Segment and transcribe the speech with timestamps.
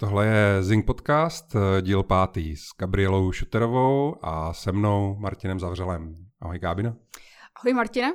[0.00, 6.16] Tohle je Zing Podcast, eh, díl pátý s Gabrielou Šuterovou a se mnou Martinem Zavřelem.
[6.40, 6.96] Ahoj Gábina.
[7.56, 8.12] Ahoj Martine.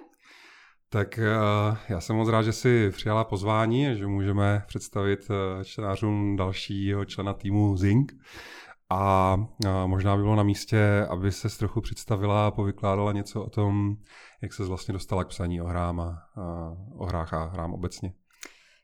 [0.89, 1.32] Tak eh,
[1.89, 7.33] já jsem moc rád, že jsi přijala pozvání, že můžeme představit eh, čtenářům dalšího člena
[7.33, 8.11] týmu Zing.
[8.89, 9.38] A
[9.86, 13.95] možná by bylo na místě, aby se trochu představila a povykládala něco o tom,
[14.41, 16.27] jak se vlastně dostala k psaní o hrám a
[16.97, 18.14] o hrách a hrám obecně.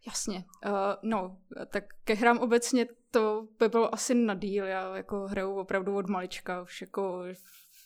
[0.08, 0.46] Jasně.
[0.66, 0.72] Uh,
[1.02, 4.66] no, tak ke hrám obecně to by bylo asi na díl.
[4.66, 7.24] Já jako hraju opravdu od malička, už jako,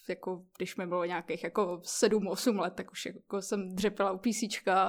[0.08, 4.68] jako když mi bylo nějakých jako 7-8 let, tak už jako jsem dřepila u PC
[4.70, 4.82] a,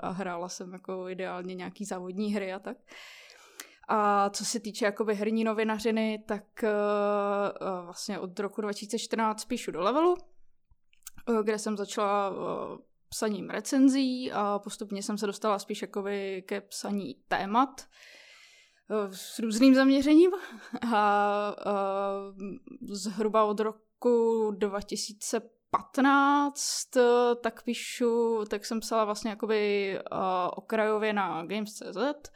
[0.00, 2.76] a hrála jsem jako ideálně nějaký závodní hry a tak.
[3.88, 9.80] A co se týče jakoby herní novinařiny, tak uh, vlastně od roku 2014 píšu do
[9.80, 10.16] levelu,
[11.42, 12.32] kde jsem začala
[13.10, 17.80] psaním recenzí a postupně jsem se dostala spíš jakoby ke psaní témat
[18.90, 20.30] eh, s různým zaměřením.
[20.34, 20.38] A,
[20.96, 21.54] a
[22.90, 27.00] zhruba od roku 2015 eh,
[27.42, 30.18] tak píšu, tak jsem psala vlastně jakoby uh,
[30.56, 32.30] okrajově na Games.cz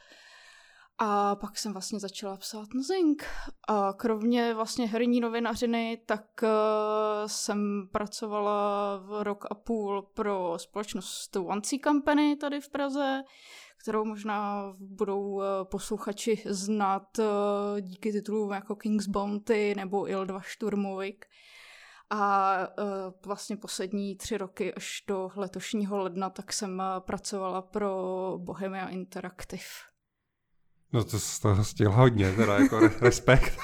[0.97, 3.23] a pak jsem vlastně začala psát na Zing.
[3.67, 6.49] A kromě vlastně herní novinařiny, tak uh,
[7.25, 13.23] jsem pracovala v rok a půl pro společnost One C Company tady v Praze,
[13.77, 17.25] kterou možná budou uh, posluchači znát uh,
[17.79, 21.25] díky titulům jako King's Bounty nebo Il-2 Šturmovik.
[22.09, 22.57] A
[23.25, 29.94] vlastně poslední tři roky až do letošního ledna tak jsem pracovala pro Bohemia Interactive.
[30.93, 33.59] No to z toho stihl hodně, teda jako respekt.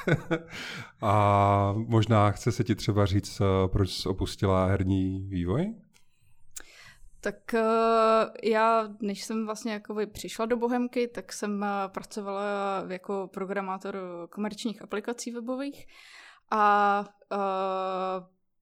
[1.01, 5.75] a možná chce se ti třeba říct, eh, proč jsi opustila herní vývoj?
[7.23, 13.29] Tak uh, já, než jsem vlastně jako přišla do Bohemky, tak jsem uh, pracovala jako
[13.33, 13.97] programátor
[14.29, 15.87] komerčních aplikací webových
[16.51, 17.05] a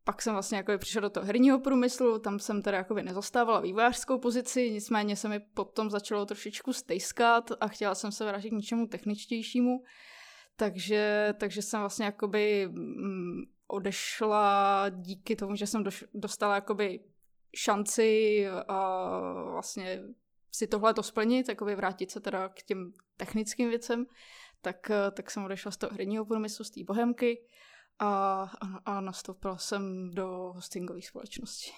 [0.03, 4.19] pak jsem vlastně jako přišla do toho herního průmyslu, tam jsem teda jako nezastávala vývojářskou
[4.19, 8.87] pozici, nicméně se mi potom začalo trošičku stejskat a chtěla jsem se vrátit k něčemu
[8.87, 9.83] techničtějšímu,
[10.55, 15.83] takže, takže jsem vlastně jakoby mm, odešla díky tomu, že jsem
[16.13, 16.99] dostala jakoby
[17.55, 19.09] šanci a
[19.51, 20.01] vlastně
[20.51, 24.05] si tohle to splnit, jakoby vrátit se teda k těm technickým věcem,
[24.61, 27.41] tak, tak jsem odešla z toho herního průmyslu, z té bohemky
[27.99, 31.71] a, a, a nastoupila jsem do hostingové společnosti.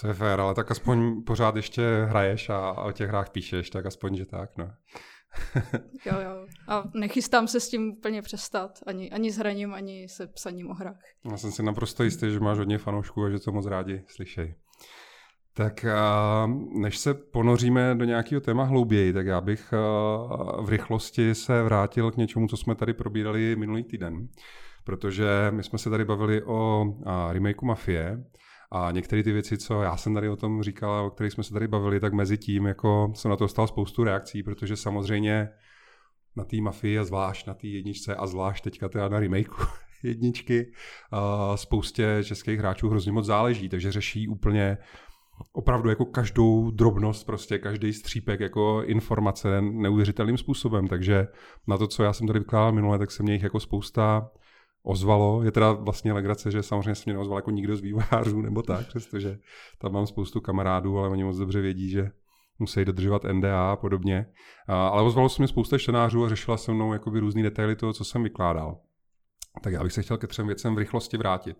[0.00, 3.70] To je fér, ale tak aspoň pořád ještě hraješ a, a o těch hrách píšeš,
[3.70, 4.70] tak aspoň, že tak, no.
[6.06, 6.46] jo, jo.
[6.68, 10.74] A nechystám se s tím úplně přestat, ani, ani s hraním, ani se psaním o
[10.74, 11.00] hrách.
[11.30, 14.54] Já jsem si naprosto jistý, že máš hodně fanoušků a že to moc rádi slyšej.
[15.56, 16.46] Tak a
[16.80, 19.72] než se ponoříme do nějakého téma hlouběji, tak já bych
[20.62, 24.28] v rychlosti se vrátil k něčemu, co jsme tady probírali minulý týden
[24.84, 26.84] protože my jsme se tady bavili o
[27.30, 28.24] remakeu Mafie
[28.72, 31.52] a některé ty věci, co já jsem tady o tom říkal o kterých jsme se
[31.52, 35.48] tady bavili, tak mezi tím jako jsem na to dostal spoustu reakcí, protože samozřejmě
[36.36, 39.66] na té mafii a zvlášť na té jedničce a zvlášť teďka teda na remakeu
[40.02, 40.72] jedničky
[41.12, 44.78] a spoustě českých hráčů hrozně moc záleží, takže řeší úplně
[45.52, 51.26] opravdu jako každou drobnost, prostě každý střípek jako informace neuvěřitelným způsobem, takže
[51.66, 54.30] na to, co já jsem tady vykládal minule, tak se mě jich jako spousta
[54.84, 55.42] ozvalo.
[55.42, 58.86] Je teda vlastně legrace, že samozřejmě se mě neozval jako nikdo z vývojářů nebo tak,
[58.86, 59.38] přestože
[59.78, 62.10] tam mám spoustu kamarádů, ale oni moc dobře vědí, že
[62.58, 64.26] musí dodržovat NDA a podobně.
[64.68, 68.04] Ale ozvalo se mě spousta čtenářů a řešila se mnou jakoby různý detaily toho, co
[68.04, 68.80] jsem vykládal.
[69.62, 71.56] Tak já bych se chtěl ke třem věcem v rychlosti vrátit.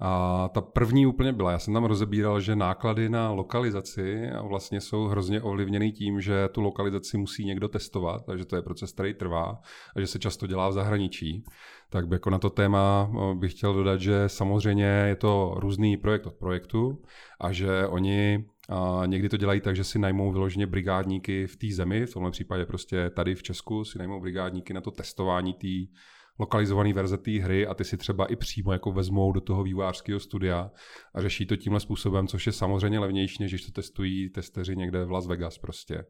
[0.00, 5.04] A ta první úplně byla, já jsem tam rozebíral, že náklady na lokalizaci vlastně jsou
[5.04, 9.60] hrozně ovlivněný tím, že tu lokalizaci musí někdo testovat, takže to je proces, který trvá
[9.96, 11.44] a že se často dělá v zahraničí.
[11.90, 16.34] Tak jako na to téma bych chtěl dodat, že samozřejmě je to různý projekt od
[16.34, 17.02] projektu
[17.40, 21.66] a že oni a někdy to dělají tak, že si najmou vyloženě brigádníky v té
[21.74, 25.92] zemi, v tomhle případě prostě tady v Česku si najmou brigádníky na to testování té
[26.38, 30.20] lokalizované verze té hry a ty si třeba i přímo jako vezmou do toho vývojářského
[30.20, 30.70] studia
[31.14, 35.04] a řeší to tímhle způsobem, což je samozřejmě levnější, než když to testují testeři někde
[35.04, 36.04] v Las Vegas prostě.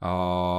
[0.00, 0.12] A,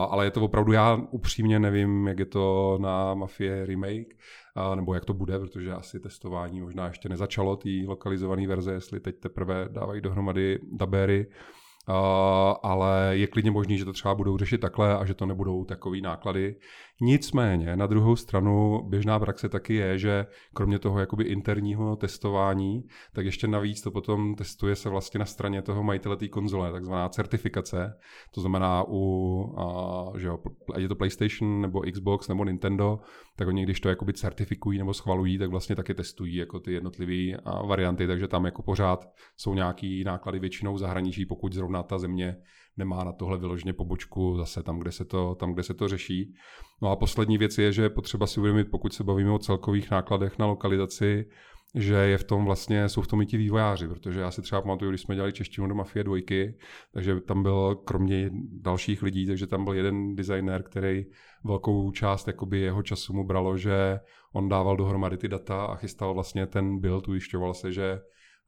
[0.04, 4.18] ale je to opravdu, já upřímně nevím, jak je to na Mafie Remake,
[4.56, 9.00] a, nebo jak to bude, protože asi testování možná ještě nezačalo, té lokalizované verze, jestli
[9.00, 10.60] teď teprve dávají dohromady
[12.64, 16.02] ale je klidně možný, že to třeba budou řešit takhle a že to nebudou takový
[16.02, 16.56] náklady.
[17.02, 22.84] Nicméně, na druhou stranu, běžná praxe taky je, že kromě toho jakoby interního testování,
[23.14, 27.10] tak ještě navíc to potom testuje se vlastně na straně toho majitele té konzole, takzvaná
[27.10, 27.94] certifikace.
[28.34, 29.56] To znamená u,
[30.18, 30.40] že jo,
[30.78, 33.00] je to PlayStation nebo Xbox nebo Nintendo,
[33.36, 37.38] tak oni když to jakoby certifikují nebo schvalují, tak vlastně taky testují jako ty jednotlivé
[37.68, 42.36] varianty, takže tam jako pořád jsou nějaký náklady většinou v zahraničí, pokud zrovna ta země
[42.78, 46.34] nemá na tohle vyloženě pobočku zase tam, kde se to, tam, kde se to řeší.
[46.82, 50.40] No a poslední věc je, že potřeba si uvědomit, pokud se bavíme o celkových nákladech
[50.40, 51.26] na lokalizaci,
[51.76, 54.62] že je v tom vlastně, jsou v tom i ti vývojáři, protože já si třeba
[54.62, 56.58] pamatuju, když jsme dělali češtinu do Mafie dvojky,
[56.94, 58.30] takže tam byl kromě
[58.62, 61.06] dalších lidí, takže tam byl jeden designer, který
[61.44, 64.00] velkou část jakoby jeho času mu bralo, že
[64.34, 68.00] on dával dohromady ty data a chystal vlastně ten build, ujišťoval se, že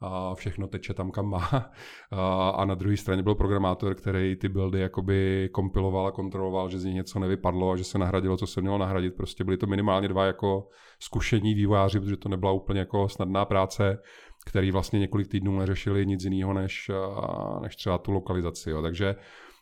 [0.01, 1.71] a všechno teče tam, kam má.
[2.55, 6.85] A na druhé straně byl programátor, který ty buildy jakoby kompiloval a kontroloval, že z
[6.85, 9.15] nich něco nevypadlo a že se nahradilo, co se mělo nahradit.
[9.15, 10.67] Prostě byly to minimálně dva jako
[10.99, 13.97] zkušení vývojáři, protože to nebyla úplně jako snadná práce,
[14.45, 16.91] který vlastně několik týdnů neřešili nic jiného než,
[17.61, 18.69] než třeba tu lokalizaci.
[18.69, 18.81] Jo.
[18.81, 19.15] Takže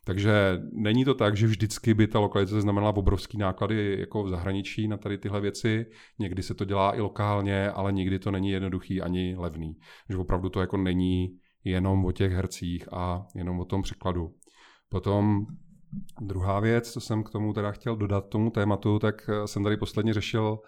[0.10, 4.88] takže není to tak, že vždycky by ta lokalizace znamenala obrovský náklady jako v zahraničí
[4.88, 5.86] na tady tyhle věci.
[6.20, 9.76] Někdy se to dělá i lokálně, ale nikdy to není jednoduchý ani levný.
[10.10, 14.34] Že opravdu to jako není jenom o těch hercích a jenom o tom překladu.
[14.90, 15.46] Potom
[16.22, 20.14] druhá věc, co jsem k tomu teda chtěl dodat tomu tématu, tak jsem tady posledně
[20.14, 20.60] řešil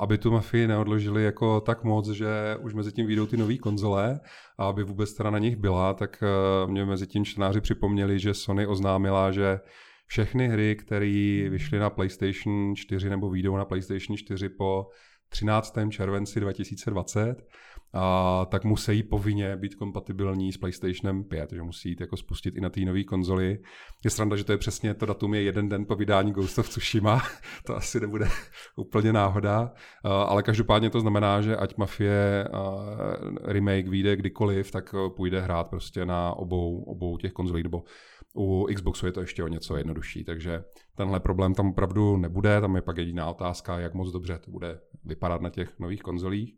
[0.00, 4.20] aby tu mafii neodložili jako tak moc, že už mezi tím vyjdou ty nové konzole
[4.58, 8.34] a aby vůbec teda na nich byla, tak eh, mě mezi tím čtenáři připomněli, že
[8.34, 9.60] Sony oznámila, že
[10.06, 14.86] všechny hry, které vyšly na PlayStation 4 nebo výjdou na PlayStation 4 po
[15.28, 15.74] 13.
[15.90, 17.36] červenci 2020,
[17.92, 22.60] a, tak musí povinně být kompatibilní s PlayStationem 5, že musí jít jako spustit i
[22.60, 23.58] na té nové konzoli.
[24.04, 26.68] Je sranda, že to je přesně, to datum je jeden den po vydání Ghost of
[26.68, 27.22] Tsushima,
[27.66, 28.28] to asi nebude
[28.76, 29.72] úplně náhoda,
[30.04, 32.76] a, ale každopádně to znamená, že ať Mafie a,
[33.44, 37.82] remake vyjde kdykoliv, tak půjde hrát prostě na obou, obou těch konzolích, nebo
[38.38, 40.64] u Xboxu je to ještě o něco jednodušší, takže
[40.96, 44.80] tenhle problém tam opravdu nebude, tam je pak jediná otázka, jak moc dobře to bude
[45.04, 46.54] vypadat na těch nových konzolích.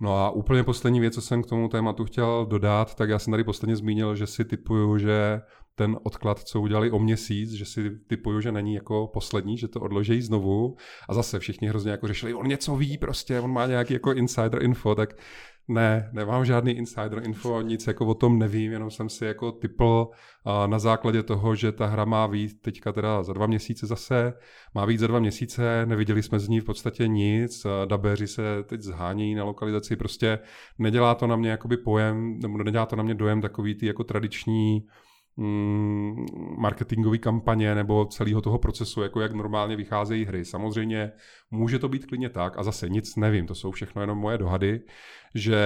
[0.00, 3.30] No a úplně poslední věc, co jsem k tomu tématu chtěl dodat, tak já jsem
[3.30, 5.40] tady posledně zmínil, že si typuju, že
[5.74, 9.80] ten odklad, co udělali o měsíc, že si typuju, že není jako poslední, že to
[9.80, 10.76] odloží znovu.
[11.08, 14.62] A zase všichni hrozně jako řešili, on něco ví prostě, on má nějaký jako insider
[14.62, 15.14] info, tak
[15.68, 20.08] ne, nemám žádný insider info, nic jako o tom nevím, jenom jsem si jako typl
[20.66, 24.32] na základě toho, že ta hra má být teďka teda za dva měsíce zase,
[24.74, 28.80] má být za dva měsíce, neviděli jsme z ní v podstatě nic, dabeři se teď
[28.80, 30.38] zhání na lokalizaci, prostě
[30.78, 34.04] nedělá to na mě jakoby pojem, nebo nedělá to na mě dojem takový ty jako
[34.04, 34.86] tradiční
[36.58, 40.44] marketingové kampaně nebo celého toho procesu, jako jak normálně vycházejí hry.
[40.44, 41.12] Samozřejmě
[41.50, 44.80] může to být klidně tak, a zase nic nevím, to jsou všechno jenom moje dohady,
[45.34, 45.58] že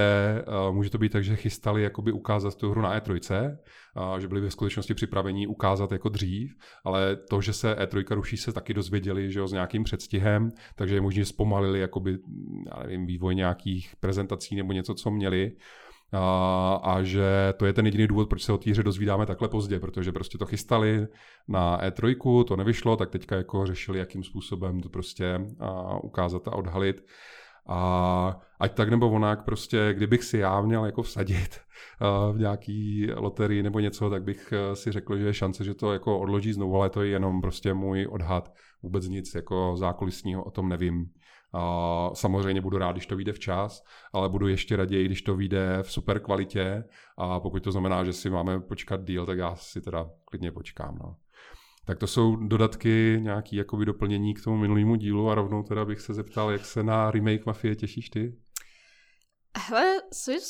[0.68, 3.56] uh, může to být tak, že chystali jakoby ukázat tu hru na E3,
[3.96, 6.54] uh, že byli ve skutečnosti připraveni ukázat jako dřív,
[6.84, 10.94] ale to, že se E3 ruší, se taky dozvěděli, že jo, s nějakým předstihem, takže
[10.94, 12.18] je možná zpomalili jakoby,
[12.66, 15.52] já nevím, vývoj nějakých prezentací nebo něco, co měli.
[16.12, 19.48] A, a že to je ten jediný důvod, proč se o té hře dozvídáme takhle
[19.48, 21.06] pozdě, protože prostě to chystali
[21.48, 26.52] na E3, to nevyšlo, tak teďka jako řešili, jakým způsobem to prostě a, ukázat a
[26.52, 27.04] odhalit.
[27.66, 31.60] A ať tak nebo onak, prostě kdybych si já měl jako vsadit
[32.32, 35.92] v nějaký loterii nebo něco, tak bych e, si řekl, že je šance, že to
[35.92, 38.54] jako odloží znovu, ale to je jenom prostě můj odhad.
[38.82, 41.06] Vůbec nic jako zákulisního o tom nevím.
[41.54, 45.78] A samozřejmě budu rád, když to vyjde včas, ale budu ještě raději, když to vyjde
[45.82, 46.84] v super kvalitě
[47.18, 50.98] a pokud to znamená, že si máme počkat díl, tak já si teda klidně počkám.
[51.02, 51.16] No.
[51.86, 56.00] Tak to jsou dodatky, nějaký jakoby doplnění k tomu minulému dílu a rovnou teda bych
[56.00, 58.36] se zeptal, jak se na remake Mafie těšíš ty?
[59.58, 60.40] Hele, svým,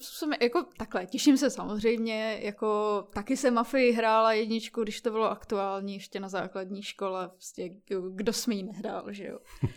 [0.00, 5.30] způsobem, jako takhle, těším se samozřejmě, jako taky se Mafii hrála jedničku, když to bylo
[5.30, 7.70] aktuální ještě na základní škole, prostě
[8.14, 9.38] kdo smí nehrál, že jo.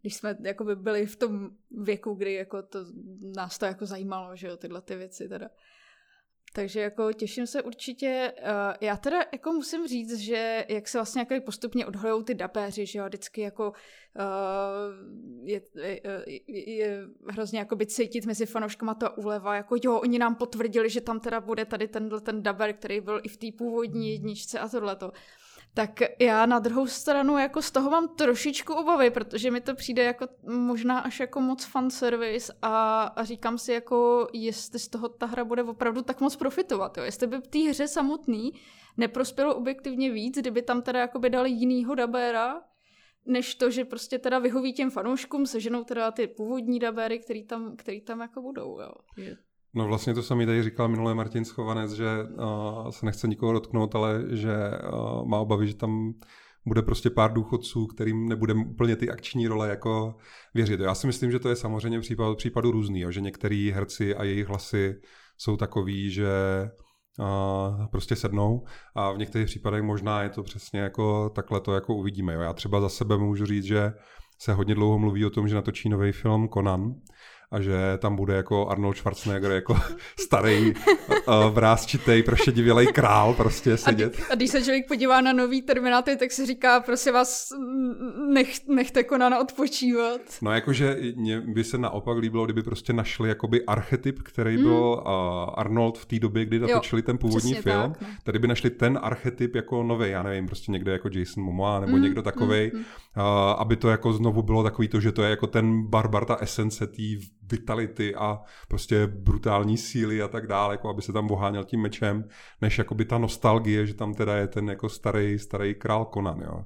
[0.00, 2.78] když jsme jakoby byli v tom věku, kdy jako to,
[3.36, 5.48] nás to jako zajímalo, že jo, tyhle ty věci teda.
[6.52, 8.32] Takže jako těším se určitě.
[8.42, 8.48] Uh,
[8.80, 12.98] já teda jako musím říct, že jak se vlastně jako postupně odhalují ty dapéři, že
[12.98, 13.74] jo, vždycky jako uh,
[15.48, 16.00] je, je,
[16.70, 21.00] je hrozně jako by cítit mezi fanouškama to úleva, jako jo, oni nám potvrdili, že
[21.00, 24.68] tam teda bude tady tenhle ten daber, který byl i v té původní jedničce a
[24.68, 25.12] tohleto.
[25.74, 30.04] Tak já na druhou stranu jako z toho mám trošičku obavy, protože mi to přijde
[30.04, 35.26] jako možná až jako moc fanservice a, a říkám si jako, jestli z toho ta
[35.26, 37.04] hra bude opravdu tak moc profitovat, jo?
[37.04, 38.52] jestli by v té hře samotný
[38.96, 42.62] neprospělo objektivně víc, kdyby tam teda jakoby dali jinýho dabéra,
[43.26, 47.76] než to, že prostě teda vyhoví těm fanouškům, seženou teda ty původní dabéry, který tam,
[47.76, 48.92] který tam jako budou, jo.
[49.74, 53.94] No vlastně to samý tady říkal minulé Martin Schovanec, že uh, se nechce nikoho dotknout,
[53.94, 54.54] ale že
[54.92, 56.12] uh, má obavy, že tam
[56.66, 60.14] bude prostě pár důchodců, kterým nebude úplně ty akční role jako
[60.54, 60.80] věřit.
[60.80, 64.24] Já si myslím, že to je samozřejmě případ případu různý, jo, že některý herci a
[64.24, 65.00] jejich hlasy
[65.38, 66.30] jsou takový, že
[67.18, 71.94] uh, prostě sednou a v některých případech možná je to přesně jako takhle to jako
[71.94, 72.34] uvidíme.
[72.34, 72.40] Jo.
[72.40, 73.92] Já třeba za sebe můžu říct, že
[74.38, 76.94] se hodně dlouho mluví o tom, že natočí nový film Conan,
[77.52, 79.76] a že tam bude jako Arnold Schwarzenegger jako
[80.20, 84.16] starý uh, vrázčitej, prošedivělej král prostě sedět.
[84.20, 87.52] A, a když se člověk podívá na nový Termináty, tak si říká, prosím vás,
[88.32, 90.20] nech, nechte Konana odpočívat.
[90.42, 94.64] No jakože mě by se naopak líbilo, kdyby prostě našli jakoby archetyp, který hmm.
[94.64, 97.92] byl uh, Arnold v té době, kdy natočili jo, ten původní film.
[97.92, 98.08] Tak, no.
[98.24, 101.92] Tady by našli ten archetyp jako nový, já nevím, prostě někdo jako Jason Momoa nebo
[101.92, 102.02] hmm.
[102.02, 102.82] někdo takovej, hmm.
[103.16, 103.24] uh,
[103.58, 106.86] aby to jako znovu bylo takový to, že to je jako ten barbar, ta esence
[106.86, 107.02] té
[107.50, 112.24] vitality a prostě brutální síly a tak dále, jako aby se tam boháněl tím mečem,
[112.60, 116.64] než jakoby ta nostalgie, že tam teda je ten jako starý, starý král Conan, jo.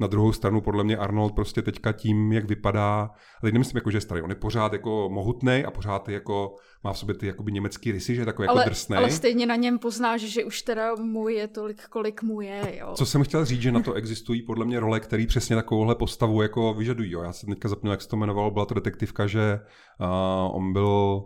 [0.00, 3.10] Na druhou stranu podle mě Arnold prostě teďka tím, jak vypadá,
[3.40, 6.92] teď nemyslím jako, že je starý, on je pořád jako mohutný a pořád jako, má
[6.92, 8.96] v sobě ty jakoby německý rysy, že je takový ale, jako drsný.
[8.96, 12.92] Ale stejně na něm poznáš, že už teda mu je tolik, kolik mu je, jo.
[12.94, 16.42] Co jsem chtěl říct, že na to existují podle mě role, které přesně takovouhle postavu
[16.42, 17.22] jako vyžadují, jo.
[17.22, 19.60] Já jsem teďka zapomněl, jak se to jmenovalo, byla to detektivka, že
[20.00, 21.22] uh, on byl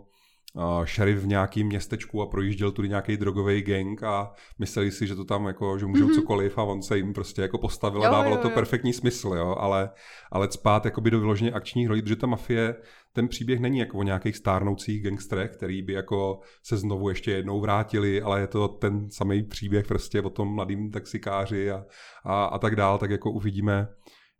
[0.83, 5.25] šerif v nějakém městečku a projížděl tudy nějaký drogový gang a mysleli si, že to
[5.25, 6.15] tam jako, že můžou mm-hmm.
[6.15, 8.49] cokoliv a on se jim prostě jako postavil a dávalo jo, jo, jo.
[8.49, 9.89] to perfektní smysl, jo, ale,
[10.31, 12.75] ale spát jakoby do vyloženě akčních rolí, protože ta mafie,
[13.13, 17.61] ten příběh není jako o nějakých stárnoucích gangstrech, který by jako se znovu ještě jednou
[17.61, 21.85] vrátili, ale je to ten samý příběh prostě o tom mladým taxikáři a,
[22.23, 23.87] a, a tak dál, tak jako uvidíme,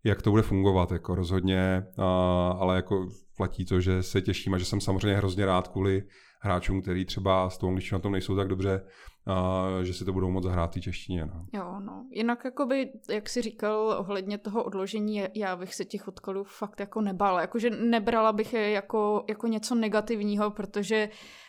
[0.04, 4.58] jak to bude fungovat, jako rozhodně, a, ale jako platí to, že se těším a
[4.58, 6.02] že jsem samozřejmě hrozně rád kvůli
[6.40, 8.84] hráčům, který třeba s tou angličtinou na tom nejsou tak dobře,
[9.26, 11.26] a, že si to budou moc zahrát v češtině.
[11.26, 11.46] No.
[11.52, 12.06] Jo, no.
[12.10, 17.00] Jinak jakoby, jak jsi říkal ohledně toho odložení, já bych se těch odkladů fakt jako
[17.00, 17.40] nebala.
[17.40, 21.41] Jakože nebrala bych je jako, jako něco negativního, protože uh,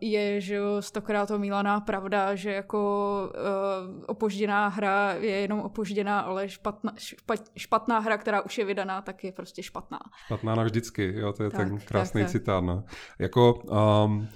[0.00, 6.48] je, že jo, stokrát omílaná pravda, že jako uh, opožděná hra je jenom opožděná, ale
[6.48, 9.98] špatná, špat, špatná hra, která už je vydaná, tak je prostě špatná.
[10.26, 12.84] Špatná navždycky, jo, to je tak, ten krásný tak, citát, no.
[13.18, 14.28] Jako, um,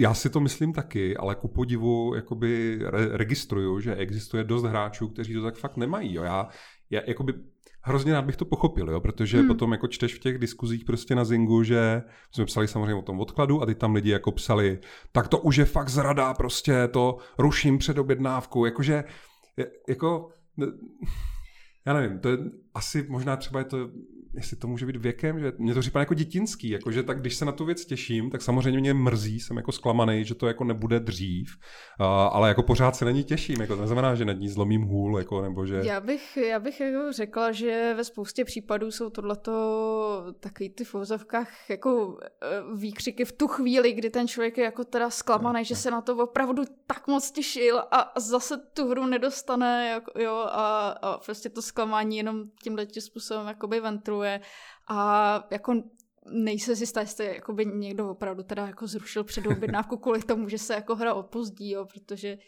[0.00, 5.08] já si to myslím taky, ale ku podivu jakoby re- registruju, že existuje dost hráčů,
[5.08, 6.14] kteří to tak fakt nemají.
[6.14, 6.22] Jo.
[6.22, 6.48] Já,
[6.90, 7.32] já jakoby
[7.82, 9.46] hrozně rád bych to pochopil, jo, protože hmm.
[9.48, 13.20] potom jako čteš v těch diskuzích prostě na Zingu, že jsme psali samozřejmě o tom
[13.20, 14.78] odkladu a ty tam lidi jako psali,
[15.12, 19.04] tak to už je fakt zrada, prostě to ruším před objednávkou, jakože,
[19.88, 20.30] jako,
[21.86, 22.38] já nevím, to je
[22.74, 23.90] asi možná třeba je to
[24.34, 27.34] jestli to může být věkem, že mě to říká jako dětinský, jako že tak když
[27.34, 30.64] se na tu věc těším, tak samozřejmě mě mrzí, jsem jako zklamaný, že to jako
[30.64, 31.56] nebude dřív,
[32.00, 34.82] uh, ale jako pořád se na ní těším, jako to neznamená, že nad ní zlomím
[34.82, 35.80] hůl, jako nebo že...
[35.84, 39.52] Já bych, já bych jako řekla, že ve spoustě případů jsou tohleto
[40.40, 44.84] takový ty v vozovkách jako e, výkřiky v tu chvíli, kdy ten člověk je jako
[44.84, 49.88] teda zklamaný, že se na to opravdu tak moc těšil a zase tu hru nedostane,
[49.88, 54.40] jako, jo, a, a prostě to zklamání jenom tímhle způsobem jakoby ventiluje funguje
[54.88, 55.82] a jako
[56.32, 60.74] nejse si jistá, jestli jakoby někdo opravdu teda jako zrušil předobjednávku kvůli tomu, že se
[60.74, 62.38] jako hra opozdí, jo, protože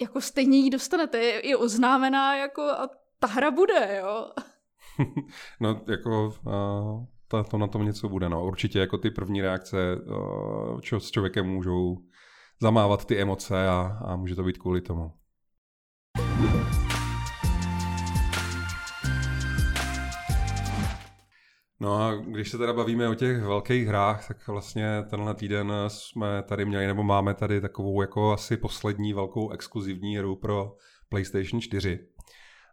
[0.00, 2.88] jako stejně ji dostanete, je, je oznámená jako a
[3.18, 4.30] ta hra bude, jo.
[5.60, 8.46] no jako uh, to, to na tom něco bude, no.
[8.46, 11.96] Určitě jako ty první reakce uh, čo, s člověkem můžou
[12.60, 15.12] zamávat ty emoce a, a může to být kvůli tomu.
[21.82, 26.42] No a když se teda bavíme o těch velkých hrách, tak vlastně tenhle týden jsme
[26.42, 30.76] tady měli, nebo máme tady takovou jako asi poslední velkou exkluzivní hru pro
[31.08, 31.98] PlayStation 4,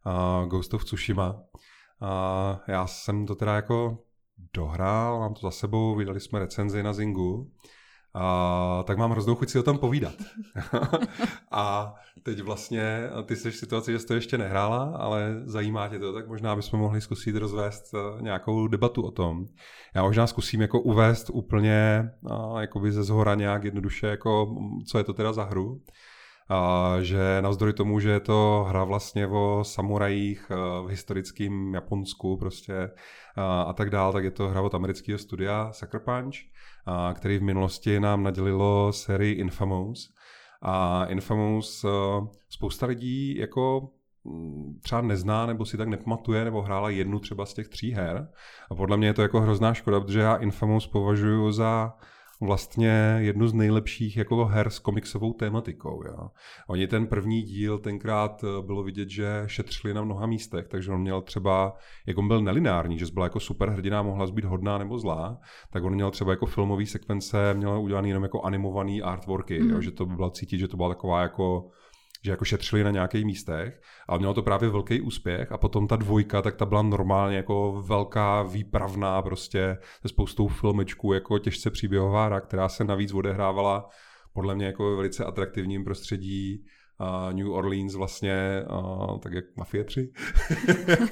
[0.05, 1.33] uh, Ghost of Tsushima.
[1.33, 3.97] Uh, já jsem to teda jako
[4.53, 7.51] dohrál, mám to za sebou, vydali jsme recenzi na Zingu
[8.13, 10.15] a, tak mám hroznou chuť si o tom povídat.
[11.51, 15.99] a teď vlastně ty jsi v situaci, že jsi to ještě nehrála, ale zajímá tě
[15.99, 19.45] to, tak možná bychom mohli zkusit rozvést eh, nějakou debatu o tom.
[19.95, 24.55] Já možná zkusím jako uvést úplně a, jakoby ze zhora nějak jednoduše, jako,
[24.87, 25.81] co je to teda za hru.
[26.49, 30.51] A že navzdory tomu, že je to hra vlastně o samurajích
[30.85, 32.91] v historickém Japonsku prostě
[33.35, 36.35] a, a tak dál, tak je to hra od amerického studia Sucker Punch,
[36.85, 40.13] a, který v minulosti nám nadělilo sérii Infamous.
[40.61, 41.85] A Infamous
[42.49, 43.89] spousta lidí jako
[44.23, 48.27] mm, třeba nezná nebo si tak nepamatuje, nebo hrála jednu třeba z těch tří her.
[48.71, 51.93] A podle mě je to jako hrozná škoda, protože já Infamous považuji za
[52.41, 56.03] vlastně jednu z nejlepších jako her s komiksovou tématikou.
[56.05, 56.29] Jo.
[56.67, 61.01] Oni ten první díl tenkrát eh, bylo vidět, že šetřili na mnoha místech, takže on
[61.01, 61.75] měl třeba,
[62.07, 65.37] jak on byl nelinární, že byla jako super hrdina, mohla být hodná nebo zlá,
[65.71, 69.69] tak on měl třeba jako filmový sekvence, měl udělaný jenom jako animovaný artworky, mm.
[69.69, 71.69] jo, že to bylo cítit, že to byla taková jako
[72.23, 75.95] že jako šetřili na nějakých místech, ale mělo to právě velký úspěch a potom ta
[75.95, 82.25] dvojka, tak ta byla normálně jako velká výpravná prostě se spoustou filmečků, jako těžce příběhová
[82.25, 83.89] hra, která se navíc odehrávala
[84.33, 86.65] podle mě jako velice atraktivním prostředí
[86.99, 90.11] uh, New Orleans vlastně, uh, tak jak Mafie 3.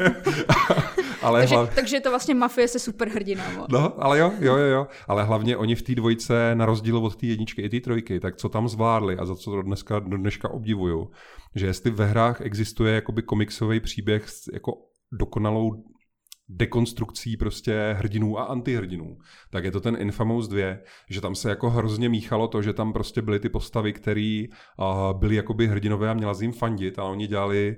[1.22, 1.75] ale takže, hlav...
[1.75, 3.44] takže to vlastně Mafie se super hrdina.
[3.70, 4.88] No, ale jo, jo, jo, jo.
[5.08, 8.36] Ale hlavně oni v té dvojce, na rozdíl od té jedničky i té trojky, tak
[8.36, 11.12] co tam zvládli a za co to dneska, do dneška obdivuju,
[11.56, 14.74] že jestli ve hrách existuje jakoby komiksový příběh s jako
[15.12, 15.84] dokonalou
[16.50, 19.18] dekonstrukcí prostě hrdinů a antihrdinů,
[19.50, 20.77] tak je to ten Infamous 2,
[21.10, 24.46] že tam se jako hrozně míchalo to, že tam prostě byly ty postavy, které
[24.80, 27.75] uh, byly jakoby hrdinové a měla z jim fandit a oni dělali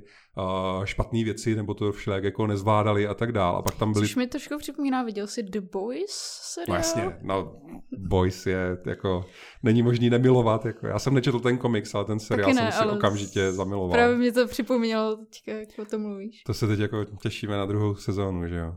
[0.83, 3.55] špatné věci, nebo to všelijak jako nezvládali a tak dál.
[3.55, 4.07] A pak tam byli...
[4.07, 6.67] Což mi trošku připomíná, viděl jsi The Boys seriál?
[6.69, 7.61] No jasně, no
[7.97, 9.25] Boys je jako,
[9.63, 12.95] není možný nemilovat, jako já jsem nečetl ten komiks, ale ten seriál ne, jsem si
[12.95, 13.91] okamžitě zamiloval.
[13.91, 16.43] Právě mě to připomínalo teďka, jak o tom mluvíš.
[16.43, 18.73] To se teď jako těšíme na druhou sezónu, že jo.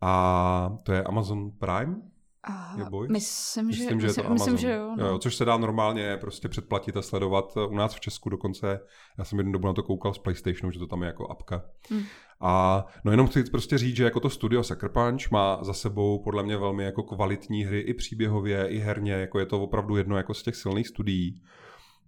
[0.00, 1.96] A to je Amazon Prime?
[2.44, 2.76] A
[3.10, 5.06] myslím, že, myslím, že, myslím, myslím, že jo, no.
[5.06, 5.18] jo.
[5.18, 8.80] Což se dá normálně prostě předplatit a sledovat u nás v Česku dokonce.
[9.18, 11.64] Já jsem jednu dobu na to koukal z PlayStationu, že to tam je jako apka.
[11.90, 12.02] Hmm.
[12.40, 16.22] A no jenom chci prostě říct, že jako to studio Sucker Punch má za sebou
[16.24, 20.16] podle mě velmi jako kvalitní hry i příběhově, i herně, jako je to opravdu jedno
[20.16, 21.42] jako z těch silných studií.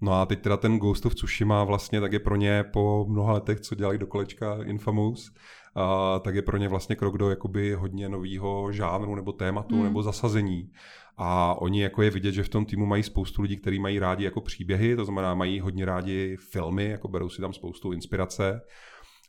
[0.00, 3.32] No a teď teda ten Ghost of Tsushima vlastně tak je pro ně po mnoha
[3.32, 5.32] letech, co dělali do kolečka Infamous,
[5.74, 9.84] a, tak je pro ně vlastně krok do jakoby hodně nového žánru nebo tématu hmm.
[9.84, 10.70] nebo zasazení.
[11.16, 14.24] A oni jako je vidět, že v tom týmu mají spoustu lidí, kteří mají rádi
[14.24, 18.60] jako příběhy, to znamená mají hodně rádi filmy, jako berou si tam spoustu inspirace.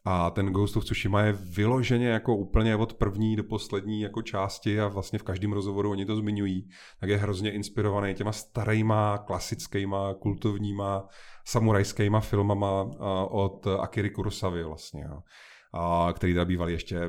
[0.08, 4.82] A ten Ghost of Tsushima je vyloženě jako úplně od první do poslední jako části
[4.82, 10.14] a vlastně v každém rozhovoru oni to zmiňují, tak je hrozně inspirovaný těma starýma, klasickýma,
[10.14, 11.08] kultovníma,
[11.46, 12.90] samurajskýma filmama
[13.30, 15.08] od Akiry Kurosavy vlastně
[15.76, 17.00] a který teda býval ještě,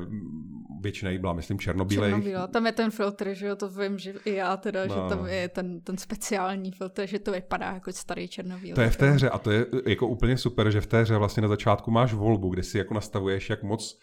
[0.81, 2.11] většina byla, myslím, černobílej.
[2.11, 2.47] Černobíla.
[2.47, 4.95] Tam je ten filtr, že jo, to vím, že i já teda, no.
[4.95, 8.73] že tam je ten, ten speciální filtr, že to vypadá jako starý černobílý.
[8.73, 11.17] To je v té hře a to je jako úplně super, že v té hře
[11.17, 13.99] vlastně na začátku máš volbu, kde si jako nastavuješ, jak moc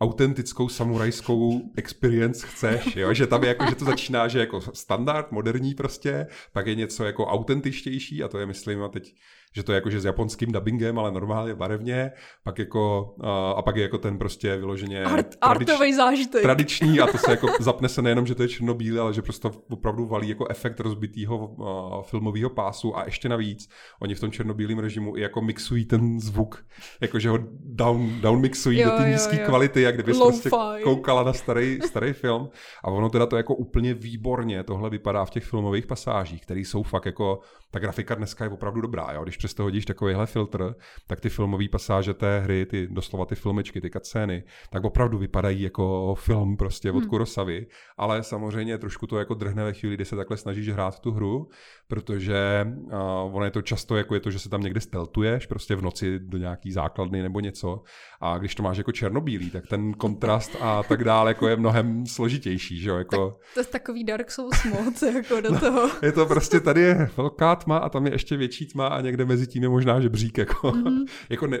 [0.00, 3.14] autentickou samurajskou experience chceš, jo?
[3.14, 7.04] že tam je jako, že to začíná, že jako standard, moderní prostě, pak je něco
[7.04, 9.14] jako autentičtější a to je, myslím, a teď
[9.54, 12.12] že to je jako že s japonským dubbingem, ale normálně barevně,
[12.44, 13.14] pak jako,
[13.56, 16.42] a pak je jako ten prostě vyloženě Art, tradič, artový zážitek.
[16.42, 19.48] tradiční a to se jako zapne se nejenom, že to je černobílé, ale že prostě
[19.70, 21.56] opravdu valí jako efekt rozbitého
[22.02, 22.96] filmového pásu.
[22.96, 23.68] A ještě navíc
[24.02, 26.66] oni v tom černobílém režimu i jako mixují ten zvuk,
[27.00, 30.50] jakože ho down, down mixují jo, do té nízké kvality, jak kdyby prostě
[30.82, 32.48] koukala na starý, starý film.
[32.84, 36.82] A ono teda to jako úplně výborně tohle vypadá v těch filmových pasážích, které jsou
[36.82, 39.22] fakt jako, ta grafika dneska je opravdu dobrá, jo?
[39.22, 40.74] když přesto hodíš takovýhle filtr,
[41.06, 45.62] tak ty filmové pasáže té hry, ty doslova ty filmečky, ty cutscény, tak opravdu vypadají
[45.62, 47.08] jako film prostě od hmm.
[47.08, 51.10] Kurosavy, ale samozřejmě trošku to jako drhne ve chvíli, kdy se takhle snažíš hrát tu
[51.10, 51.48] hru,
[51.88, 55.76] protože uh, ono je to často jako je to, že se tam někde steltuješ, prostě
[55.76, 57.82] v noci do nějaký základny nebo něco
[58.20, 62.06] a když to máš jako černobílý, tak ten kontrast a tak dále jako je mnohem
[62.06, 62.96] složitější, že jo?
[62.96, 63.30] Jako...
[63.30, 65.90] Tak to je takový Dark Souls moc jako do no, toho.
[66.02, 69.24] Je to prostě, tady je velká tma a tam je ještě větší tma a někde
[69.24, 71.06] mezi tím je možná žebřík, jako, mm-hmm.
[71.30, 71.58] jako ne,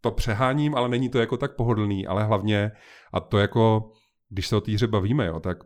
[0.00, 2.72] to přeháním, ale není to jako tak pohodlný, ale hlavně,
[3.12, 3.92] a to jako,
[4.28, 5.58] když se o té hře bavíme, jo, tak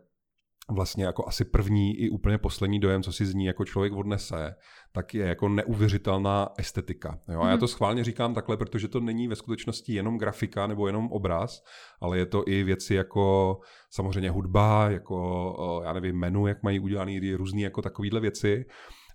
[0.69, 4.55] vlastně jako asi první i úplně poslední dojem, co si z ní jako člověk odnese,
[4.91, 7.19] tak je jako neuvěřitelná estetika.
[7.27, 7.41] Jo?
[7.41, 7.59] A já mhm.
[7.59, 11.63] to schválně říkám takhle, protože to není ve skutečnosti jenom grafika nebo jenom obraz,
[12.01, 13.57] ale je to i věci jako
[13.89, 18.65] samozřejmě hudba, jako já nevím, menu, jak mají udělaný různý jako takovýhle věci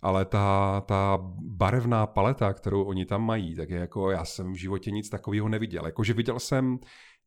[0.03, 4.57] ale ta, ta barevná paleta, kterou oni tam mají, tak je jako, já jsem v
[4.57, 5.87] životě nic takového neviděl.
[5.87, 6.79] Jakože viděl jsem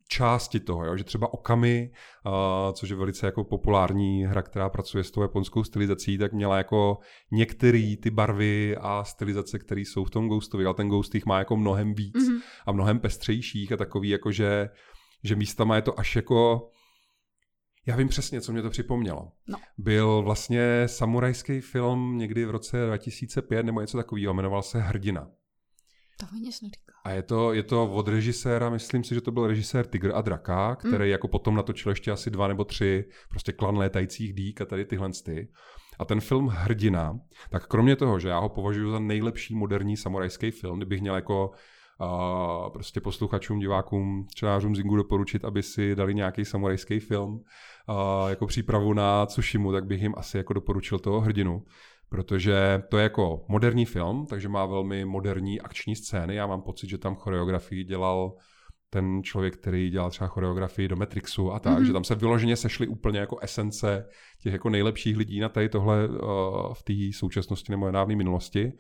[0.08, 0.98] části toho, jo?
[0.98, 1.92] že třeba Okami,
[2.26, 6.58] uh, což je velice jako populární hra, která pracuje s tou japonskou stylizací, tak měla
[6.58, 6.98] jako
[7.32, 11.40] některé ty barvy a stylizace, které jsou v tom Ghostovi, ale ten Ghost jich má
[11.40, 12.42] jako mnohem víc mm-hmm.
[12.66, 14.70] a mnohem pestřejších a takový jako, že,
[15.24, 16.70] že místama je to až jako
[17.86, 19.32] já vím přesně, co mě to připomnělo.
[19.48, 19.58] No.
[19.78, 25.28] Byl vlastně samurajský film někdy v roce 2005 nebo něco takového, jmenoval se Hrdina.
[26.20, 26.94] To mi nic neříká.
[27.06, 30.22] A je to, je to od režiséra, myslím si, že to byl režisér Tigr a
[30.22, 31.12] Draka, který mm.
[31.12, 35.10] jako potom natočil ještě asi dva nebo tři prostě klan létajících dík a tady tyhle
[35.26, 35.48] ty.
[36.00, 37.20] A ten film Hrdina,
[37.50, 41.52] tak kromě toho, že já ho považuji za nejlepší moderní samurajský film, kdybych měl jako
[42.06, 48.48] uh, prostě posluchačům, divákům, čtenářům Zingu doporučit, aby si dali nějaký samurajský film uh, jako
[48.48, 51.64] přípravu na Tsushimu, tak bych jim asi jako doporučil toho hrdinu
[52.10, 56.36] protože to je jako moderní film, takže má velmi moderní akční scény.
[56.36, 58.36] Já mám pocit, že tam choreografii dělal
[58.90, 61.86] ten člověk, který dělal třeba choreografii do Matrixu a tak, mm-hmm.
[61.86, 64.06] že tam se vyloženě sešly úplně jako esence
[64.44, 66.18] těch jako nejlepších lidí na tady tohle uh,
[66.74, 68.74] v té současnosti nebo nedávné minulosti.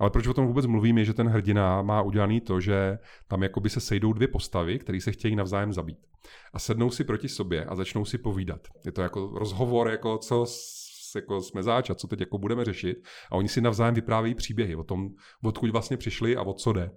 [0.00, 3.42] Ale proč o tom vůbec mluvím, je, že ten hrdina má udělaný to, že tam
[3.42, 5.98] jakoby se sejdou dvě postavy, které se chtějí navzájem zabít.
[6.52, 8.60] A sednou si proti sobě a začnou si povídat.
[8.84, 10.46] Je to jako rozhovor, jako co
[11.16, 12.98] jako jsme zač a co teď jako budeme řešit.
[13.30, 15.08] A oni si navzájem vyprávějí příběhy o tom,
[15.44, 16.90] odkud vlastně přišli a o co jde.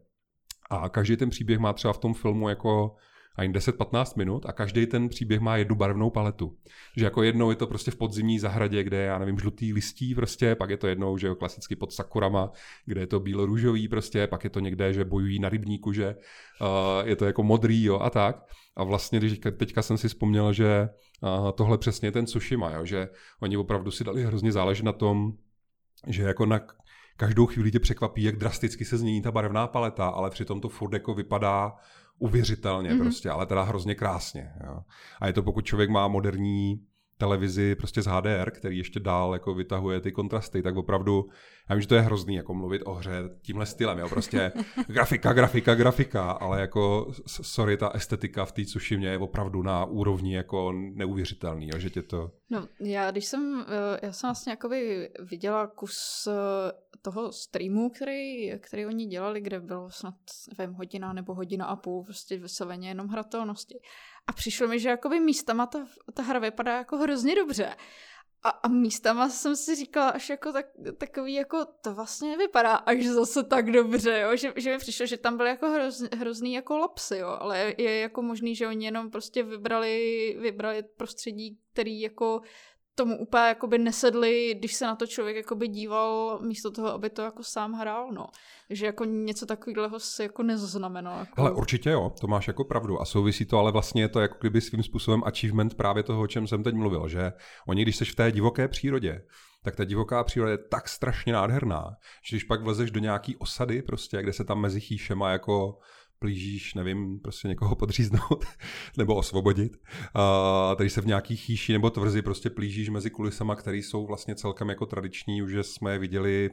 [0.70, 2.96] A každý ten příběh má třeba v tom filmu jako
[3.40, 6.58] ani 10-15 minut a každý ten příběh má jednu barevnou paletu.
[6.98, 10.16] Že jako jednou je to prostě v podzimní zahradě, kde je, já nevím, žlutý listí
[10.16, 12.52] prostě, pak je to jednou, že jo, klasicky pod sakurama,
[12.86, 17.08] kde je to bílo-růžový prostě, pak je to někde, že bojují na rybníku, že uh,
[17.08, 18.46] je to jako modrý, jo, a tak.
[18.76, 20.90] A vlastně, když teďka jsem si vzpomněl, že
[21.22, 23.10] uh, tohle přesně je ten Tsushima, jo, že
[23.42, 25.34] oni opravdu si dali hrozně záležet na tom,
[26.08, 26.60] že jako na
[27.18, 30.94] každou chvíli tě překvapí, jak drasticky se změní ta barevná paleta, ale přitom to furt
[30.94, 31.74] jako vypadá
[32.20, 33.02] uvěřitelně mm-hmm.
[33.02, 34.52] prostě, ale teda hrozně krásně.
[34.66, 34.80] Jo.
[35.22, 36.86] A je to pokud člověk má moderní
[37.20, 41.30] televizi prostě z HDR, který ještě dál jako vytahuje ty kontrasty, tak opravdu,
[41.70, 44.52] já vím, že to je hrozný jako mluvit o hře tímhle stylem, jo, prostě
[44.88, 50.36] grafika, grafika, grafika, ale jako sorry, ta estetika v té Tsushimě je opravdu na úrovni
[50.36, 52.32] jako neuvěřitelný, jo, že tě to...
[52.50, 58.52] No, já když jsem, eh, já jsem vlastně jakoby viděla kus eh, toho streamu, který,
[58.60, 60.16] který oni dělali, kde bylo snad,
[60.58, 63.80] nevím, hodina nebo hodina a půl, prostě vysloveně jenom hratelnosti.
[64.30, 67.76] A přišlo mi, že jakoby místama ta, ta hra vypadá jako hrozně dobře.
[68.44, 70.66] A, a místama jsem si říkala až jako tak,
[70.98, 74.36] takový, jako to vlastně nevypadá až zase tak dobře, jo?
[74.36, 77.38] Že, že mi přišlo, že tam byly jako hroz, hrozný jako lapsy, jo?
[77.40, 82.42] ale je, je jako možný, že oni jenom prostě vybrali, vybrali prostředí, který jako
[83.04, 87.22] tomu úplně jakoby nesedli, když se na to člověk jakoby díval místo toho, aby to
[87.22, 88.28] jako sám hrál, no.
[88.70, 91.20] že jako něco takového si jako nezaznamenal.
[91.20, 91.42] Jako...
[91.42, 94.38] Ale určitě jo, to máš jako pravdu a souvisí to, ale vlastně je to jako
[94.40, 97.34] kdyby svým způsobem achievement právě toho, o čem jsem teď mluvil, že
[97.68, 99.22] oni, když jsi v té divoké přírodě,
[99.64, 101.96] tak ta divoká příroda je tak strašně nádherná,
[102.30, 105.80] že když pak vlezeš do nějaký osady, prostě, kde se tam mezi chýšema jako
[106.20, 108.46] plížíš, nevím, prostě někoho podříznout
[108.98, 109.78] nebo osvobodit.
[110.14, 114.36] A tady se v nějaký chýši nebo tvrzi prostě plížíš mezi kulisama, které jsou vlastně
[114.36, 116.50] celkem jako tradiční, už jsme je viděli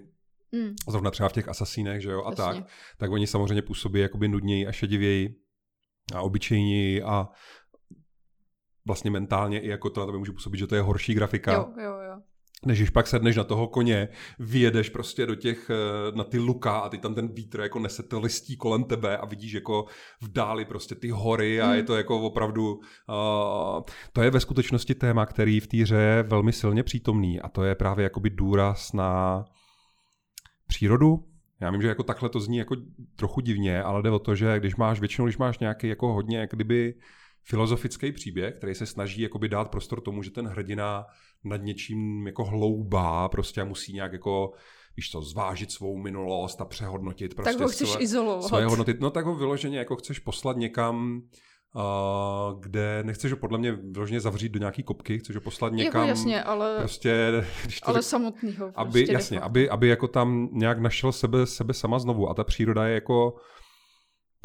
[0.53, 0.75] mm.
[0.89, 2.45] zrovna třeba v těch asasínech, že jo, a Jasně.
[2.45, 2.71] tak.
[2.99, 5.35] Tak oni samozřejmě působí jakoby nudněji a šedivěji
[6.15, 7.29] a obyčejněji a
[8.87, 11.53] vlastně mentálně i jako to na to může působit, že to je horší grafika.
[11.53, 12.21] Jo, jo, jo
[12.67, 16.79] než když pak sedneš na toho koně, vyjedeš prostě do těch, eh, na ty luka
[16.79, 19.87] a ty tam ten vítr jako nese to listí kolem tebe a vidíš jako
[20.21, 21.75] v dáli prostě ty hory a mm.
[21.75, 26.23] je to jako opravdu, uh, to je ve skutečnosti téma, který v té hře je
[26.23, 29.45] velmi silně přítomný a to je právě jakoby důraz na
[30.67, 31.25] přírodu,
[31.61, 32.77] já vím, že jako takhle to zní jako
[33.17, 36.39] trochu divně, ale jde o to, že když máš většinou, když máš nějaký jako hodně
[36.39, 36.95] jak kdyby
[37.43, 41.07] filozofický příběh, který se snaží jakoby dát prostor tomu, že ten hrdina
[41.49, 44.53] nad něčím jako hloubá prostě musí nějak jako
[44.97, 48.45] víš co, zvážit svou minulost a přehodnotit prostě tak ho chceš své, izolovat.
[48.45, 48.95] Svoje hodnoty.
[49.01, 51.23] No tak ho vyloženě jako chceš poslat někam,
[51.75, 55.77] Uh, kde nechceš ho podle mě vyloženě zavřít do nějaký kopky, chceš ho poslat jako
[55.77, 56.01] někam.
[56.01, 58.67] Jako jasně, ale, prostě, když to ale řek, samotnýho.
[58.67, 62.29] Prostě aby, jasně, aby, aby jako tam nějak našel sebe, sebe sama znovu.
[62.31, 63.35] A ta příroda je jako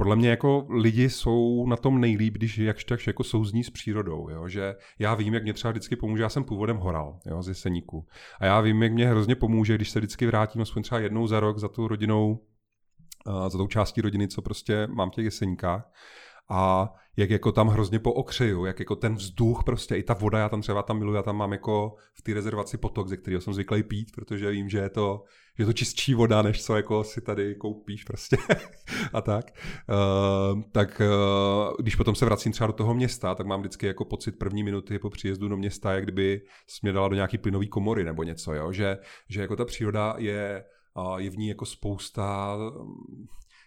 [0.02, 4.30] podle mě jako lidi jsou na tom nejlíp, když jakž tak jako souzní s přírodou,
[4.30, 4.48] jo?
[4.48, 8.08] že já vím, jak mě třeba vždycky pomůže, já jsem původem horal jo, z Jeseníku
[8.40, 11.40] a já vím, jak mě hrozně pomůže, když se vždycky vrátím aspoň třeba jednou za
[11.40, 12.40] rok za tou rodinou,
[13.28, 15.92] uh, za tou částí rodiny, co prostě mám těch Jeseníkách
[16.50, 20.50] a jak jako tam hrozně pookřeju, jak jako ten vzduch prostě, i ta voda, já
[20.50, 23.54] tam třeba tam miluji, já tam mám jako v té rezervaci potok, ze kterého jsem
[23.54, 25.24] zvyklý pít, protože vím, že je to,
[25.58, 28.38] že je to čistší voda, než co jako si tady koupíš prostě
[29.14, 29.46] a tak.
[29.90, 34.06] Uh, tak uh, když potom se vracím třeba do toho města, tak mám vždycky jako
[34.06, 36.42] pocit první minuty po příjezdu do města, jak kdyby
[36.84, 38.72] mě dala do nějaký plynový komory nebo něco, jo?
[38.72, 38.98] Že,
[39.30, 40.64] že jako ta příroda je,
[41.18, 42.58] je v ní jako spousta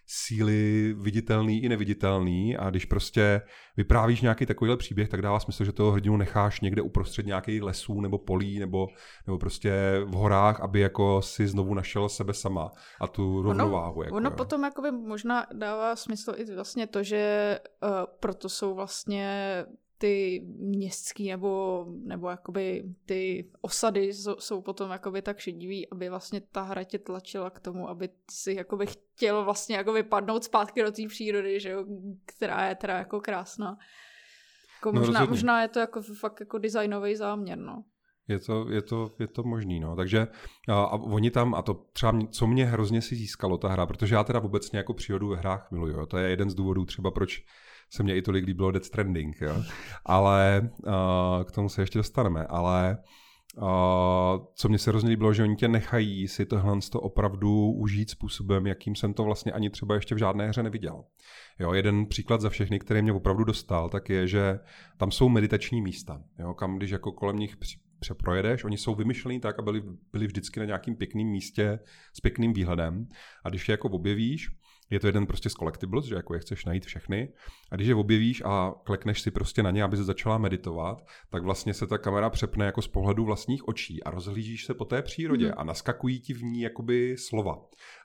[0.07, 3.41] síly viditelný i neviditelný a když prostě
[3.77, 8.01] vyprávíš nějaký takovýhle příběh, tak dává smysl, že toho hrdinu necháš někde uprostřed nějakých lesů
[8.01, 8.87] nebo polí nebo,
[9.27, 13.95] nebo prostě v horách, aby jako si znovu našel sebe sama a tu rovnováhu.
[13.95, 17.89] Ono, jako, ono potom jakoby možná dává smysl i vlastně to, že uh,
[18.19, 19.65] proto jsou vlastně
[19.97, 26.41] ty městský nebo, nebo jakoby ty osady jsou, jsou potom jakoby tak šedivý, aby vlastně
[26.41, 30.91] ta hra tě tlačila k tomu, aby si jakoby chtěl vlastně jakoby padnout zpátky do
[30.91, 31.85] té přírody, že jo,
[32.25, 33.77] která je teda jako krásná.
[34.77, 37.83] Jako no, možná, možná je to jako fakt jako designový záměr, no.
[38.27, 39.95] Je to, je to, je to možný, no.
[39.95, 40.27] Takže
[40.69, 43.85] a, a oni tam, a to třeba, mě, co mě hrozně si získalo ta hra,
[43.85, 46.05] protože já teda vůbec nějakou přírodu ve hrách miluju, jo.
[46.05, 47.43] to je jeden z důvodů třeba, proč
[47.89, 49.63] se mně i tolik líbilo Death Stranding, jo.
[50.05, 52.97] Ale uh, k tomu se ještě dostaneme, ale
[53.57, 58.09] Uh, co mě se hrozně líbilo, že oni tě nechají si tohle to opravdu užít
[58.09, 61.03] způsobem, jakým jsem to vlastně ani třeba ještě v žádné hře neviděl.
[61.59, 64.59] Jo, jeden příklad za všechny, který mě opravdu dostal, tak je, že
[64.97, 67.57] tam jsou meditační místa, jo, kam když jako kolem nich
[67.99, 71.79] přeprojedeš, oni jsou vymyšlení tak, aby byli, byli vždycky na nějakým pěkným místě
[72.13, 73.07] s pěkným výhledem
[73.43, 74.49] a když je jako objevíš,
[74.89, 77.33] je to jeden prostě z collectibles, že jako je chceš najít všechny.
[77.71, 81.43] A když je objevíš a klekneš si prostě na ně, aby se začala meditovat, tak
[81.43, 85.01] vlastně se ta kamera přepne jako z pohledu vlastních očí a rozhlížíš se po té
[85.01, 85.53] přírodě mm.
[85.57, 87.57] a naskakují ti v ní jakoby slova.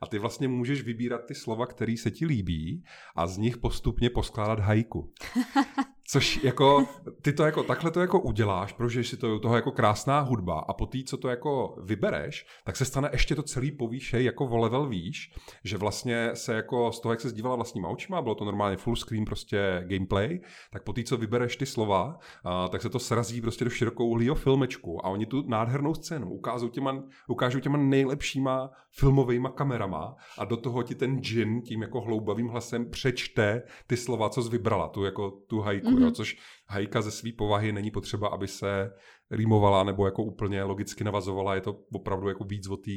[0.02, 2.84] A ty vlastně můžeš vybírat ty slova, které se ti líbí
[3.16, 5.12] a z nich postupně poskládat hajku.
[6.10, 6.86] Což jako,
[7.22, 10.72] ty to jako, takhle to jako uděláš, protože si to toho jako krásná hudba a
[10.72, 14.56] po té, co to jako vybereš, tak se stane ještě to celý povýšej jako o
[14.56, 15.32] level výš,
[15.64, 18.96] že vlastně se jako z toho, jak se zdívala vlastníma očima, bylo to normálně full
[18.96, 20.40] screen prostě gameplay,
[20.72, 24.34] tak po té, co vybereš ty slova, a, tak se to srazí prostě do širokouhlýho
[24.34, 30.56] filmečku a oni tu nádhernou scénu ukážou těma, ukážou těma nejlepšíma filmovými kamerama a do
[30.56, 35.04] toho ti ten džin tím jako hloubavým hlasem přečte ty slova, co jsi vybrala, tu
[35.04, 36.02] jako tu hajku, mm-hmm.
[36.02, 36.36] jo, což
[36.68, 38.90] hajka ze své povahy není potřeba, aby se
[39.30, 42.90] rýmovala nebo jako úplně logicky navazovala, je to opravdu jako víc o té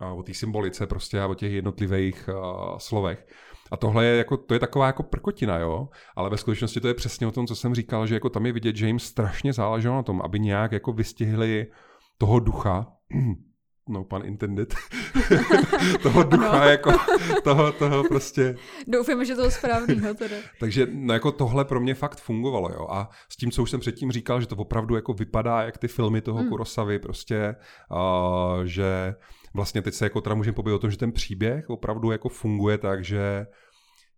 [0.00, 3.26] o té symbolice prostě a o těch jednotlivých uh, slovech.
[3.70, 6.94] A tohle je jako, to je taková jako prkotina, jo, ale ve skutečnosti to je
[6.94, 9.96] přesně o tom, co jsem říkal, že jako tam je vidět, že jim strašně záleželo
[9.96, 11.66] na tom, aby nějak jako vystihli
[12.18, 12.86] toho ducha,
[13.88, 14.74] no pan intended,
[16.02, 16.64] toho ducha, no.
[16.64, 16.92] jako
[17.44, 18.56] toho, toho prostě.
[18.86, 20.36] Doufám, že to správného teda.
[20.60, 22.86] Takže no jako tohle pro mě fakt fungovalo, jo.
[22.90, 25.88] A s tím, co už jsem předtím říkal, že to opravdu jako vypadá jak ty
[25.88, 26.48] filmy toho mm.
[26.48, 27.54] Kurosavy, prostě,
[27.90, 29.14] uh, že
[29.54, 32.78] vlastně teď se jako teda můžeme povědět o tom, že ten příběh opravdu jako funguje
[32.78, 33.46] tak, že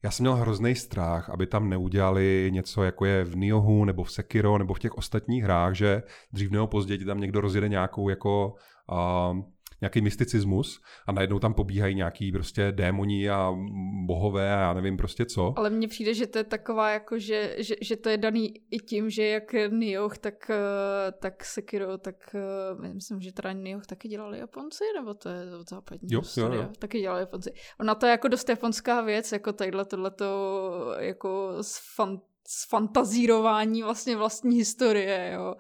[0.03, 4.12] já jsem měl hrozný strach, aby tam neudělali něco, jako je v Niohu nebo v
[4.12, 8.55] Sekiro nebo v těch ostatních hrách, že dřív nebo později tam někdo rozjede nějakou jako
[8.93, 9.40] uh,
[9.81, 13.57] nějaký mysticismus a najednou tam pobíhají nějaký prostě démoni a
[14.07, 15.55] bohové a já nevím prostě co.
[15.57, 18.79] Ale mně přijde, že to je taková jako, že, že, že to je daný i
[18.79, 24.09] tím, že jak Nioh, tak, eh, tak Sekiro, tak eh, myslím, že teda Nioh taky
[24.09, 26.69] dělali Japonci, nebo to je od západní jo, jo, jo.
[26.79, 27.53] Taky dělali Japonci.
[27.81, 33.83] Ona to je jako dost japonská věc, jako tadyhle tohleto jako s, fan, s fantazírování
[33.83, 35.55] vlastně vlastní historie, jo.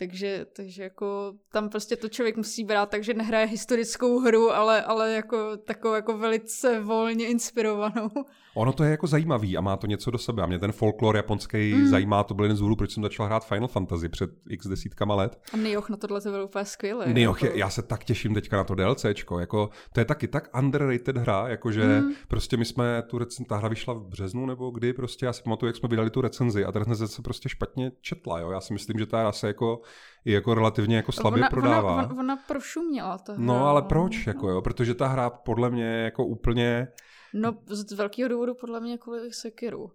[0.00, 5.12] Takže, takže jako tam prostě to člověk musí brát takže nehraje historickou hru, ale, ale
[5.12, 8.10] jako takovou jako velice volně inspirovanou.
[8.54, 10.42] Ono to je jako zajímavý a má to něco do sebe.
[10.42, 11.86] A mě ten folklor japonský mm.
[11.86, 15.14] zajímá, to byl jeden z důvodů, proč jsem začal hrát Final Fantasy před x desítkama
[15.14, 15.40] let.
[15.52, 17.12] A Nioh na tohle to bylo úplně skvělé.
[17.12, 17.56] Nioh, jako...
[17.56, 19.38] já se tak těším teďka na to DLCčko.
[19.38, 22.12] Jako, to je taky tak underrated hra, jakože mm.
[22.28, 23.46] prostě my jsme tu recen...
[23.46, 26.20] ta hra vyšla v březnu nebo kdy prostě, já si pamatuju, jak jsme vydali tu
[26.20, 28.38] recenzi a ta recenze se prostě špatně četla.
[28.38, 28.50] Jo?
[28.50, 29.80] Já si myslím, že ta hra se jako
[30.24, 31.94] i jako relativně jako slabě ona, prodává.
[31.94, 33.34] Ona, ona, ona prošuměla hra.
[33.38, 34.26] No ale proč?
[34.26, 34.62] Jako, jo?
[34.62, 36.88] Protože ta hra podle mě jako úplně
[37.34, 39.92] No z velkého důvodu podle mě kvůli Sekiru.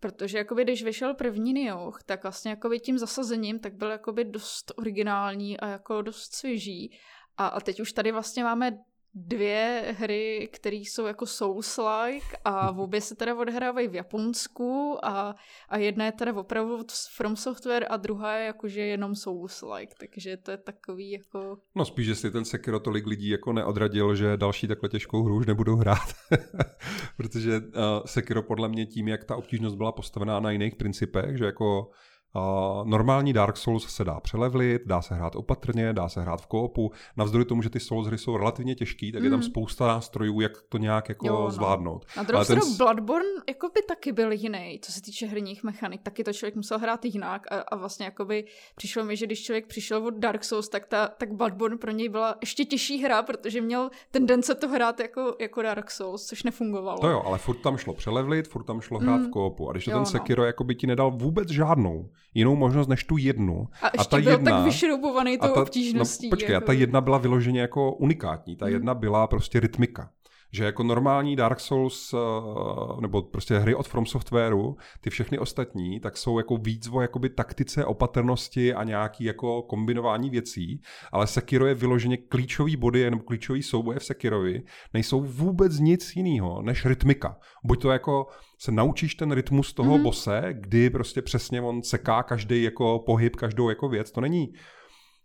[0.00, 4.72] Protože jakoby, když vyšel první Nioh, tak vlastně jakoby tím zasazením tak byl jakoby dost
[4.76, 6.98] originální a jako dost svěží.
[7.36, 8.78] A, a teď už tady vlastně máme
[9.18, 15.34] dvě hry, které jsou jako Souls-like a v obě se teda odehrávají v Japonsku a,
[15.68, 16.84] a jedna je teda opravdu
[17.16, 21.58] From Software a druhá je jakože jenom Souls-like, takže to je takový jako...
[21.74, 25.46] No spíš, jestli ten Sekiro tolik lidí jako neodradil, že další takhle těžkou hru už
[25.46, 26.14] nebudou hrát.
[27.16, 27.62] Protože uh,
[28.06, 31.90] Sekiro podle mě tím, jak ta obtížnost byla postavená na jiných principech, že jako
[32.36, 36.46] Uh, normální Dark Souls se dá přelevlit, dá se hrát opatrně, dá se hrát v
[36.46, 36.92] koopu.
[37.16, 39.24] Navzdory tomu, že ty Souls hry jsou relativně těžký, tak mm.
[39.24, 39.48] je tam mhm.
[39.48, 41.50] spousta nástrojů, jak to nějak jako jo, no.
[41.50, 42.06] zvládnout.
[42.16, 42.76] Na druhou stranu ten...
[42.76, 46.02] Bloodborne jako by taky byl jiný, co se týče herních mechanik.
[46.02, 48.44] Taky to člověk musel hrát jinak a, a vlastně jako by
[48.76, 52.08] přišlo mi, že když člověk přišel od Dark Souls, tak, ta, tak Bloodborne pro něj
[52.08, 56.98] byla ještě těžší hra, protože měl tendence to hrát jako, jako Dark Souls, což nefungovalo.
[56.98, 59.26] To jo, ale furt tam šlo přelevlit, furt tam šlo hrát mm.
[59.26, 59.68] v koopu.
[59.68, 60.06] A když to jo, ten no.
[60.06, 63.68] Sekiro jako by ti nedal vůbec žádnou jinou možnost než tu jednu.
[63.82, 66.26] A, a ta byl jedna, tak vyšroubovaný tou ta, obtížností.
[66.26, 66.64] No, počkej, jako...
[66.64, 68.56] a ta jedna byla vyloženě jako unikátní.
[68.56, 68.74] Ta hmm.
[68.74, 70.10] jedna byla prostě rytmika
[70.52, 76.00] že jako normální Dark Souls eh, nebo prostě hry od From Softwareu, ty všechny ostatní,
[76.00, 80.80] tak jsou jako víc o jakoby taktice, opatrnosti a nějaký jako kombinování věcí,
[81.12, 84.62] ale Sekiro je vyloženě klíčový body nebo klíčový souboje v Sekirovi
[84.94, 87.36] nejsou vůbec nic jiného než rytmika.
[87.64, 88.26] Buď to jako
[88.58, 90.02] se naučíš ten rytmus toho mm-hmm.
[90.02, 94.52] bose, kdy prostě přesně on seká každý jako pohyb, každou jako věc, to není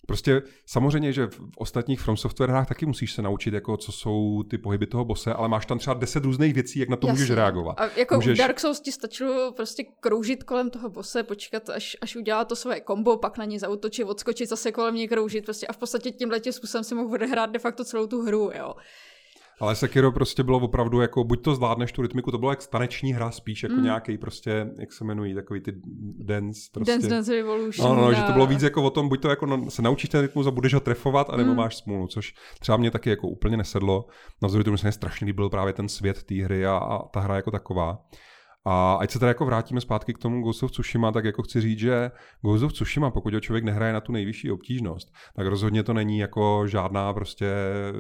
[0.08, 4.44] Prostě samozřejmě, že v ostatních From Software hrách taky musíš se naučit, jako co jsou
[4.44, 7.22] ty pohyby toho bose, ale máš tam třeba deset různých věcí, jak na to Jasně.
[7.22, 7.80] můžeš reagovat.
[7.80, 8.38] A jako můžeš...
[8.38, 12.56] v Dark Souls ti stačilo prostě kroužit kolem toho bose, počkat, až, až udělá to
[12.56, 16.12] své kombo, pak na ní zautočit, odskočit, zase kolem něj kroužit, prostě a v podstatě
[16.12, 18.74] tímhle způsobem si mohl odehrát de facto celou tu hru, jo.
[19.62, 23.13] Ale Sekiro prostě bylo opravdu jako, buď to zvládneš tu rytmiku, to bylo jak staneční
[23.13, 23.84] hra spíš, jako mm.
[23.84, 25.74] nějaký prostě, jak se jmenují, takový ty
[26.17, 26.91] dance prostě.
[26.91, 27.89] Dance Dance Revolution.
[27.89, 29.82] No, no, no, že to bylo víc jako o tom, buď to jako no, se
[29.82, 31.58] naučíš ten rytmus a budeš ho trefovat, anebo mm.
[31.58, 34.06] máš smůlu, což třeba mě taky jako úplně nesedlo.
[34.41, 37.36] Navzdory tomu se mě strašně líbil právě ten svět té hry a, a ta hra
[37.36, 38.06] jako taková.
[38.65, 41.62] A ať se teda jako vrátíme zpátky k tomu Ghost of Tsushima, tak jako chci
[41.62, 45.84] říct, že Ghost of Tsushima, pokud ho člověk nehraje na tu nejvyšší obtížnost, tak rozhodně
[45.84, 47.45] to není jako žádná prostě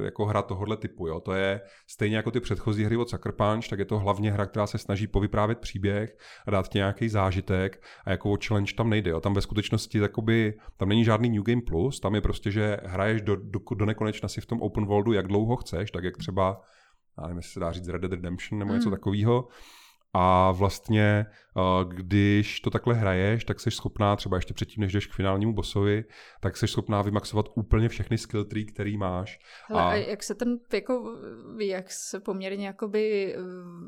[0.03, 1.07] jako hra tohohle typu.
[1.07, 1.19] Jo.
[1.19, 4.45] To je stejně jako ty předchozí hry od Sucker Punch, tak je to hlavně hra,
[4.45, 8.89] která se snaží povyprávět příběh a dát ti nějaký zážitek a jako o challenge tam
[8.89, 9.11] nejde.
[9.11, 9.19] Jo.
[9.19, 13.21] Tam ve skutečnosti takoby, tam není žádný New Game Plus, tam je prostě, že hraješ
[13.21, 16.61] do, do, do nekonečna si v tom open worldu, jak dlouho chceš, tak jak třeba
[17.17, 18.95] já nevím, jestli se dá říct Red Dead Redemption nebo něco mm.
[18.95, 19.47] takového.
[20.13, 21.25] A vlastně,
[21.57, 25.53] eh, když to takhle hraješ, tak jsi schopná třeba ještě předtím, než jdeš k finálnímu
[25.53, 26.03] bossovi,
[26.41, 29.39] tak jsi schopná vymaxovat úplně všechny skill tree, který máš.
[29.67, 29.89] Hele, a...
[29.89, 31.15] a jak se ten, jako,
[31.59, 33.35] jak se poměrně jakoby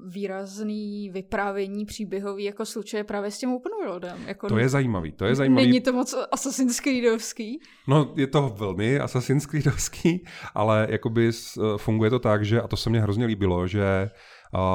[0.05, 4.17] výrazný vyprávění příběhový jako slučuje právě s tím open worldem.
[4.27, 5.67] Jako to je zajímavý, to je zajímavý.
[5.67, 7.59] Není to moc Assassin's Creedovský?
[7.87, 12.77] No, je to velmi Assassin's Creedovský, ale jakoby eh, funguje to tak, že, a to
[12.77, 14.09] se mně hrozně líbilo, že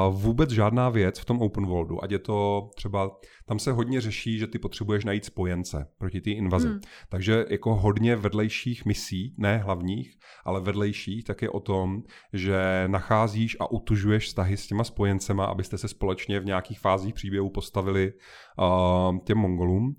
[0.09, 3.11] vůbec žádná věc v tom open worldu, ať je to třeba,
[3.45, 6.67] tam se hodně řeší, že ty potřebuješ najít spojence proti té invazi.
[6.67, 6.79] Hmm.
[7.09, 12.01] Takže jako hodně vedlejších misí, ne hlavních, ale vedlejších, tak je o tom,
[12.33, 17.49] že nacházíš a utužuješ vztahy s těma spojencema, abyste se společně v nějakých fázích příběhu
[17.49, 18.13] postavili
[18.57, 19.95] uh, těm Mongolům.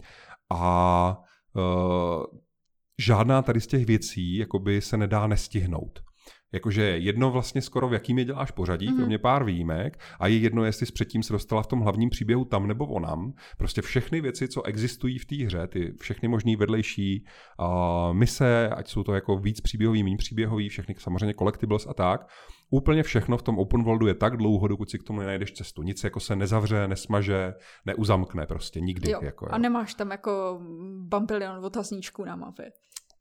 [0.53, 1.17] A
[1.57, 2.25] uh,
[3.01, 6.10] žádná tady z těch věcí jakoby se nedá nestihnout.
[6.53, 8.97] Jakože jedno vlastně skoro v jakým je děláš pořadí, mm-hmm.
[8.97, 12.45] kromě pár výjimek, a je jedno, jestli s předtím se dostala v tom hlavním příběhu
[12.45, 13.33] tam nebo onam.
[13.59, 17.25] Prostě všechny věci, co existují v té hře, ty všechny možný vedlejší
[17.61, 17.67] uh,
[18.13, 22.29] mise, ať jsou to jako víc příběhový, méně příběhový, všechny samozřejmě collectibles a tak,
[22.71, 25.83] úplně všechno v tom open worldu je tak dlouho, dokud si k tomu nenajdeš cestu.
[25.83, 27.55] Nic jako se nezavře, nesmaže,
[27.87, 29.11] neuzamkne prostě nikdy.
[29.11, 29.21] Jo.
[29.23, 29.53] Jako, jo.
[29.53, 30.61] A nemáš tam jako
[30.99, 32.71] bambilion otazníčků na mapě.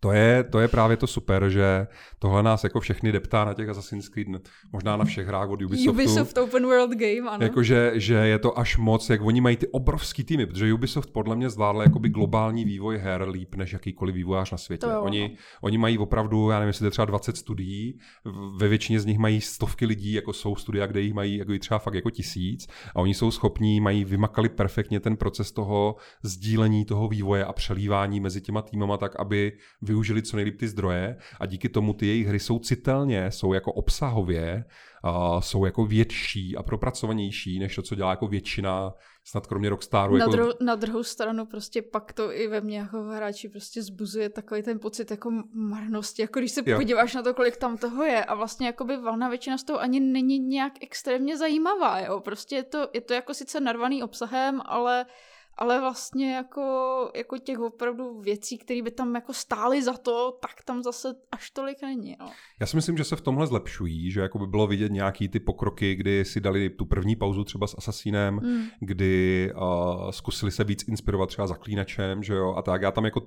[0.02, 1.88] To je, to je právě to super, že
[2.20, 4.28] tohle nás jako všechny deptá na těch Assassin's Creed,
[4.72, 5.92] možná na všech hrách od Ubisoftu.
[5.92, 7.44] Ubisoft Open World Game, ano.
[7.44, 11.36] Jakože že je to až moc, jak oni mají ty obrovský týmy, protože Ubisoft podle
[11.36, 14.88] mě zvládl jakoby globální vývoj her líp než jakýkoliv vývojář na světě.
[14.88, 18.00] To oni, oni mají opravdu, já nevím, jestli to je třeba 20 studií,
[18.58, 21.80] ve většině z nich mají stovky lidí, jako jsou studia, kde jich mají jako třeba
[21.80, 27.08] fakt jako tisíc a oni jsou schopní, mají vymakali perfektně ten proces toho sdílení toho
[27.08, 29.54] vývoje a přelívání mezi těma týmama tak, aby
[29.90, 33.74] využili co nejlíp ty zdroje a díky tomu ty jejich hry jsou citelně, jsou jako
[33.74, 34.66] obsahově,
[35.04, 40.18] uh, jsou jako větší a propracovanější, než to, co dělá jako většina, snad kromě Rockstaru.
[40.18, 40.32] Na, jako...
[40.32, 44.64] dru- na druhou stranu prostě pak to i ve mně jako hráči prostě zbuzuje takový
[44.64, 46.78] ten pocit jako marnosti, jako když se jo.
[46.78, 49.80] podíváš na to, kolik tam toho je a vlastně jako by valná většina z toho
[49.80, 54.62] ani není nějak extrémně zajímavá, jo, prostě je to, je to jako sice narvaný obsahem,
[54.66, 55.06] ale
[55.62, 56.62] ale vlastně jako,
[57.16, 61.52] jako těch opravdu věcí, které by tam jako stály za to, tak tam zase až
[61.52, 62.16] tolik není.
[62.20, 62.32] No.
[62.60, 65.40] Já si myslím, že se v tomhle zlepšují, že jako by bylo vidět nějaký ty
[65.40, 68.64] pokroky, kdy si dali tu první pauzu třeba s Assassinem, mm.
[68.80, 72.82] kdy uh, zkusili se víc inspirovat třeba zaklínačem, že jo, a tak.
[72.82, 73.22] Já tam jako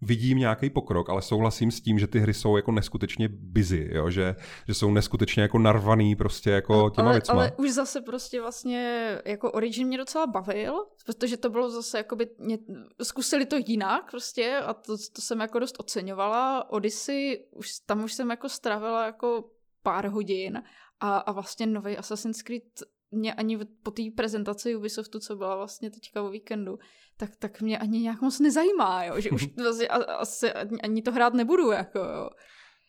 [0.00, 4.10] vidím nějaký pokrok, ale souhlasím s tím, že ty hry jsou jako neskutečně busy, jo?
[4.10, 4.36] Že,
[4.68, 7.34] že jsou neskutečně jako narvaný prostě jako těma ale, věcma.
[7.34, 12.16] Ale už zase prostě vlastně jako Origin mě docela bavil, protože to bylo zase jako
[12.16, 12.58] by mě,
[13.02, 16.70] zkusili to jinak prostě a to, to jsem jako dost oceňovala.
[16.70, 19.44] Odyssey, už, tam už jsem jako strávila jako
[19.82, 20.62] pár hodin
[21.00, 25.90] a, a vlastně nový Assassin's Creed mě ani po té prezentaci Ubisoftu, co byla vlastně
[25.90, 26.78] teďka o víkendu,
[27.16, 31.34] tak, tak mě ani nějak moc nezajímá, jo, že už vlastně asi ani to hrát
[31.34, 32.30] nebudu, jako jo.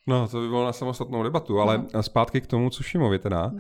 [0.10, 2.03] No, to by bylo na samostatnou debatu, ale no.
[2.03, 3.60] zpátky k tomu Tsushimovi teda, hm.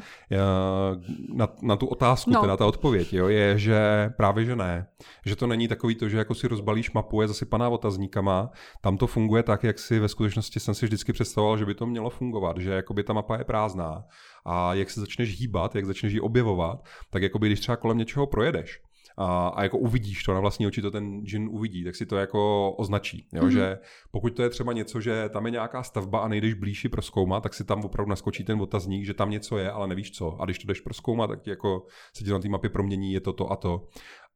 [1.33, 2.41] na, na tu otázku, no.
[2.41, 4.87] teda ta odpověď, jo, je, že právě, že ne.
[5.25, 8.49] Že to není takový to, že jako si rozbalíš mapu, je zasypaná otazníkama,
[8.81, 11.85] tam to funguje tak, jak si ve skutečnosti jsem si vždycky představoval, že by to
[11.85, 14.03] mělo fungovat, že jakoby ta mapa je prázdná
[14.45, 18.27] a jak se začneš hýbat, jak začneš ji objevovat, tak jakoby když třeba kolem něčeho
[18.27, 18.81] projedeš,
[19.17, 22.17] a, a jako uvidíš to na vlastní oči, to ten džin uvidí, tak si to
[22.17, 23.27] jako označí.
[23.33, 23.43] Jo?
[23.43, 23.49] Mm-hmm.
[23.49, 23.77] Že
[24.11, 27.53] pokud to je třeba něco, že tam je nějaká stavba a nejdeš blíži proskoumat, tak
[27.53, 30.41] si tam opravdu naskočí ten otazník, že tam něco je, ale nevíš co.
[30.41, 31.85] A když to jdeš proskoumat, tak ti jako
[32.15, 33.87] se ti na té mapě promění, je to to a to.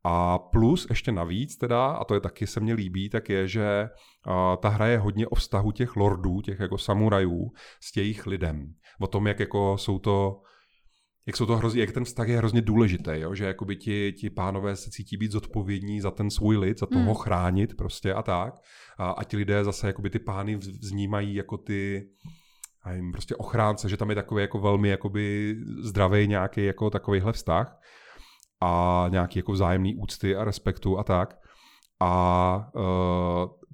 [0.03, 3.89] A plus ještě navíc teda, a to je taky se mně líbí, tak je, že
[4.27, 7.51] uh, ta hra je hodně o vztahu těch lordů, těch jako samurajů
[7.81, 8.73] s jejich lidem.
[8.99, 10.41] O tom, jak jako jsou to
[11.25, 13.35] jak, jsou to hrozně, jak ten vztah je hrozně důležitý, jo?
[13.35, 17.09] že jakoby ti, ti pánové se cítí být zodpovědní za ten svůj lid, za toho
[17.09, 17.15] mm.
[17.15, 18.53] chránit prostě a tak.
[18.97, 22.09] A, a ti lidé zase jakoby ty pány vznímají jako ty
[22.83, 27.33] a jim prostě ochránce, že tam je takový jako velmi jakoby zdravý nějaký jako takovýhle
[27.33, 27.79] vztah
[28.61, 31.35] a nějaký jako vzájemný úcty a respektu a tak.
[31.99, 32.83] A uh,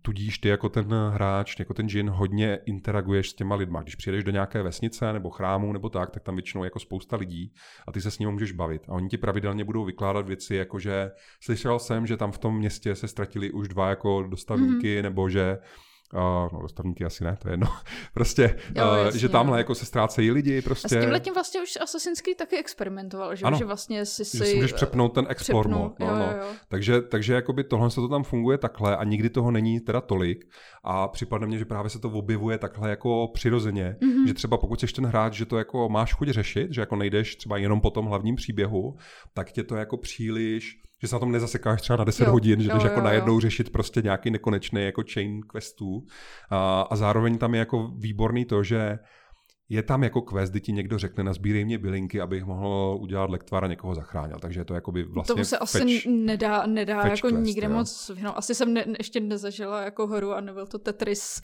[0.02, 3.82] tudíž ty jako ten hráč, jako ten džin hodně interaguješ s těma lidma.
[3.82, 7.54] Když přijedeš do nějaké vesnice nebo chrámu nebo tak, tak tam většinou jako spousta lidí
[7.88, 8.82] a ty se s nimi můžeš bavit.
[8.90, 12.58] A oni ti pravidelně budou vykládat věci, jako že slyšel jsem, že tam v tom
[12.58, 15.04] městě se ztratili už dva jako dostavníky, mm-hmm.
[15.04, 17.68] nebo že Uh, no, dostavníky asi ne, to je jedno.
[18.14, 20.62] prostě, jo, uh, jasně, že tamhle jako se ztrácejí lidi.
[20.62, 20.98] Prostě.
[20.98, 24.26] A s tímhle tím vlastně už Assassin's Creed taky experimentoval, že, ano, že vlastně si,
[24.26, 24.38] si...
[24.38, 26.32] Že si můžeš přepnout ten export No, jo, no.
[26.38, 26.48] Jo.
[26.68, 30.46] Takže, takže jakoby tohle se to tam funguje takhle a nikdy toho není teda tolik
[30.84, 34.28] a připadne mně, že právě se to objevuje takhle jako přirozeně, mm-hmm.
[34.28, 37.36] že třeba pokud jsi ten hráč, že to jako máš chuť řešit, že jako nejdeš
[37.36, 38.96] třeba jenom po tom hlavním příběhu,
[39.34, 42.62] tak tě to jako příliš že se na tom nezasekáš třeba na 10 jo, hodin,
[42.62, 43.40] že jdeš jako najednou jo.
[43.40, 46.04] řešit prostě nějaký nekonečný jako chain questů.
[46.50, 49.00] A, a zároveň tam je jako výborný to, že
[49.70, 53.64] je tam jako quest, kdy ti někdo řekne, nazbírej mě bylinky, abych mohl udělat lektvar
[53.66, 54.40] a někoho zachránil.
[54.40, 57.68] Takže je to jako by vlastně Tomu se fetch, asi nedá, nedá jako quest, nikde
[57.68, 57.74] jo.
[57.74, 58.34] moc vyhnout.
[58.38, 61.42] Asi jsem ne, ještě nezažila jako horu a nebyl to Tetris,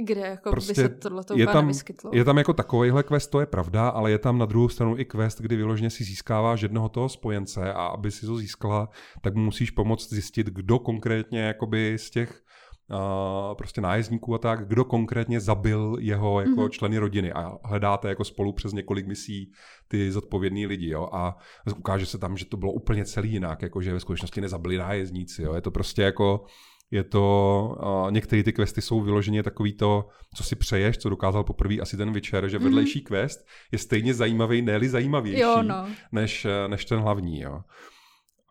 [0.00, 2.10] kde jako prostě by se tohle je tam, nevyskytlo.
[2.14, 5.04] Je tam jako takovýhle quest, to je pravda, ale je tam na druhou stranu i
[5.04, 8.88] quest, kdy vyloženě si získáváš jednoho toho spojence a aby si to získala,
[9.20, 12.42] tak mu musíš pomoct zjistit, kdo konkrétně jakoby z těch
[12.90, 16.70] uh, prostě nájezdníků a tak, kdo konkrétně zabil jeho jako mm-hmm.
[16.70, 19.52] členy rodiny a hledáte jako spolu přes několik misí
[19.88, 21.36] ty zodpovědní lidi, jo, a
[21.76, 25.42] ukáže se tam, že to bylo úplně celý jinak, jako že ve skutečnosti nezabili nájezdníci,
[25.42, 26.44] jo, je to prostě jako
[26.90, 31.44] je to, uh, některé ty questy jsou vyloženě takový to, co si přeješ, co dokázal
[31.44, 33.04] poprvé asi ten večer, že vedlejší mm.
[33.04, 35.86] quest je stejně zajímavý, ne zajímavější, jo, no.
[36.12, 37.40] než, než ten hlavní.
[37.40, 37.60] Jo.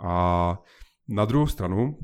[0.05, 0.57] A
[1.09, 1.97] na druhou stranu,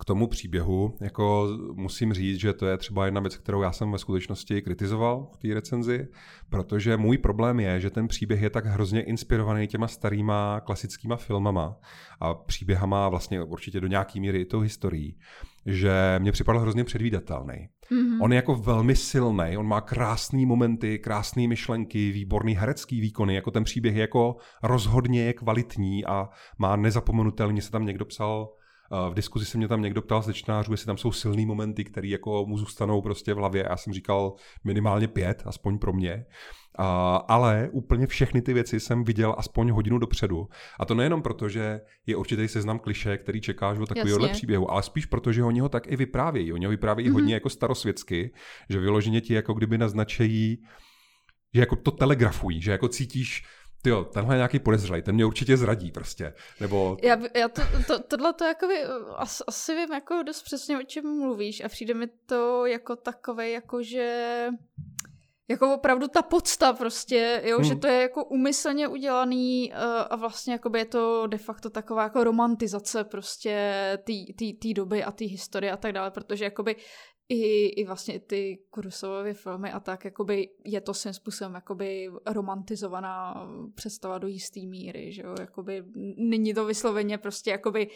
[0.00, 3.92] k tomu příběhu, jako musím říct, že to je třeba jedna věc, kterou já jsem
[3.92, 6.08] ve skutečnosti kritizoval v té recenzi,
[6.50, 11.76] protože můj problém je, že ten příběh je tak hrozně inspirovaný těma starýma klasickýma filmama
[12.20, 15.18] a příběhama vlastně určitě do nějaký míry i tou historií,
[15.68, 17.68] že mě připadal hrozně předvídatelný.
[17.92, 18.22] Mm-hmm.
[18.22, 23.50] On je jako velmi silný, on má krásné momenty, krásné myšlenky, výborný herecký výkony, jako
[23.50, 28.48] ten příběh je jako rozhodně je kvalitní a má nezapomenutelně se tam někdo psal
[29.10, 32.08] v diskuzi se mě tam někdo ptal ze čtenářů, jestli tam jsou silné momenty, které
[32.08, 33.66] jako mu zůstanou prostě v hlavě.
[33.70, 36.24] Já jsem říkal minimálně pět, aspoň pro mě.
[36.80, 36.84] Uh,
[37.28, 40.48] ale úplně všechny ty věci jsem viděl aspoň hodinu dopředu.
[40.80, 44.82] A to nejenom proto, že je určitý seznam kliše, který čekáš o takovéhohle příběhu, ale
[44.82, 46.52] spíš proto, že oni ho tak i vyprávějí.
[46.52, 47.12] Oni ho vyprávějí mm-hmm.
[47.12, 48.32] hodně jako starosvětsky,
[48.70, 50.62] že vyloženě ti jako kdyby naznačejí,
[51.54, 53.44] že jako to telegrafují, že jako cítíš,
[53.82, 56.96] ty jo, tenhle je nějaký podezřelý, ten mě určitě zradí prostě, nebo...
[57.02, 58.82] Já, já to, to, tohle to jako by,
[59.16, 63.50] as, asi vím jako dost přesně, o čem mluvíš a přijde mi to jako takové,
[63.50, 64.48] jako že
[65.50, 67.64] jako opravdu ta podsta prostě, jo, hmm.
[67.64, 69.78] že to je jako umyslně udělaný uh,
[70.10, 73.54] a vlastně jakoby je to de facto taková jako romantizace prostě
[74.62, 76.76] té doby a té historie a tak dále, protože jakoby
[77.28, 83.46] i, i vlastně ty Kurosovovy filmy a tak, jakoby je to svým způsobem jakoby romantizovaná
[83.74, 85.84] představa do jisté míry, že jo, jakoby
[86.16, 87.88] není to vysloveně prostě jakoby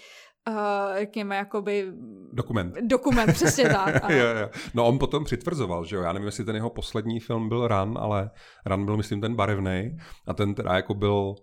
[0.49, 0.55] uh,
[0.99, 1.93] řekněme, jakoby...
[2.33, 2.75] Dokument.
[2.83, 3.95] Dokument, přesně tak.
[4.11, 4.51] jo, jo.
[4.75, 7.99] No on potom přitvrzoval, že jo, já nevím, jestli ten jeho poslední film byl Run,
[7.99, 8.31] ale
[8.67, 11.35] Run byl, myslím, ten barevný a ten teda jako byl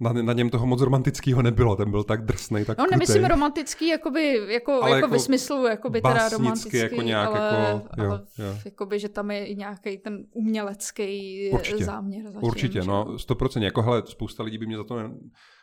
[0.00, 3.88] na, na něm toho moc romantického nebylo, ten byl tak drsný, tak No nemyslím romantický,
[3.88, 8.08] jakoby, jako, ale jako, jako ve smyslu, jakoby teda romantický, jako nějak, ale, jako, jo,
[8.08, 8.58] ale jo.
[8.64, 11.84] jakoby, že tam je i nějaký ten umělecký Určitě.
[11.84, 12.24] záměr.
[12.24, 12.88] Zatím, Určitě, že?
[12.88, 15.10] no, stoprocentně, jako hele, spousta lidí by mě za to, ne,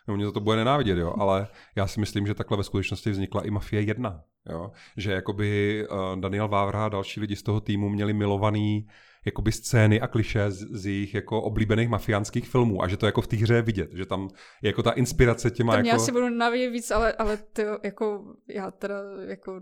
[0.07, 3.11] no, mě za to bude nenávidět, jo, ale já si myslím, že takhle ve skutečnosti
[3.11, 7.61] vznikla i Mafie 1, jo, že jakoby uh, Daniel Vávra a další lidi z toho
[7.61, 8.87] týmu měli milovaný
[9.25, 13.21] jakoby scény a kliše z, z jejich jako oblíbených mafiánských filmů a že to jako
[13.21, 14.29] v té hře je vidět, že tam
[14.61, 15.87] je jako ta inspirace těma jako...
[15.87, 18.95] já si budu navědět víc, ale, ale to jako já teda
[19.27, 19.61] jako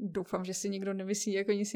[0.00, 1.74] doufám, že si nikdo nemyslí jako nic,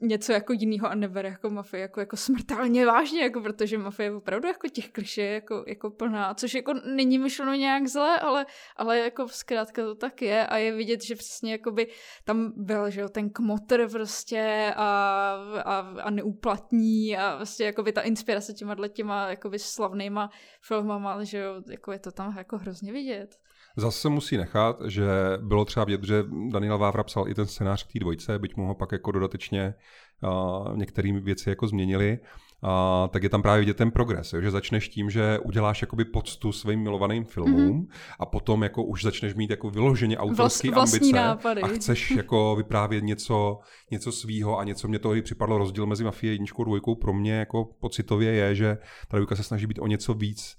[0.00, 4.12] něco jako jiného a nebere jako mafie jako, jako smrtelně vážně, jako protože mafie je
[4.12, 8.98] opravdu jako těch kliše jako, jako plná, což jako není myšleno nějak zle, ale, ale
[8.98, 11.88] jako zkrátka to tak je a je vidět, že přesně jakoby
[12.24, 15.30] tam byl, že jo, ten kmotr prostě a,
[15.64, 20.30] a a neuplatní a vlastně jakoby ta inspirace těma těma jakoby slavnýma
[20.62, 23.36] filmama, že jo, jako je to tam jako hrozně vidět.
[23.76, 25.08] Zase musí nechat, že
[25.42, 28.66] bylo třeba vidět, že Daniel Vávra psal i ten scénář k té dvojce, byť mu
[28.66, 29.74] ho pak jako dodatečně
[30.22, 32.18] uh, některé věci jako změnili,
[32.62, 34.40] a, tak je tam právě vidět ten progres, jo?
[34.40, 37.88] že začneš tím, že uděláš jakoby poctu svým milovaným filmům mm-hmm.
[38.20, 41.62] a potom jako už začneš mít jako vyloženě autorské Vlast, ambice nápady.
[41.62, 43.58] a chceš jako vyprávět něco,
[43.90, 47.12] něco svýho a něco mě toho i připadlo rozdíl mezi Mafie jedničkou a dvojkou pro
[47.12, 50.56] mě jako pocitově je, že ta dvojka se snaží být o něco víc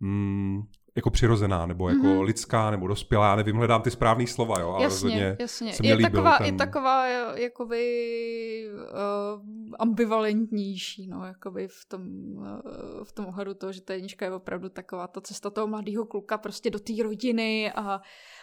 [0.00, 0.62] mm,
[0.98, 2.22] jako přirozená, nebo jako mm-hmm.
[2.22, 5.72] lidská, nebo dospělá, já nevím, hledám ty správný slova, jo, ale jasně, jasně.
[5.82, 6.46] je líbil taková, ten...
[6.46, 9.42] je taková jakoby uh,
[9.78, 12.02] ambivalentnější, no, jakoby v tom,
[12.36, 16.04] uh, v tom ohledu toho, že ta jednička je opravdu taková ta cesta toho mladého
[16.04, 18.00] kluka prostě do té rodiny a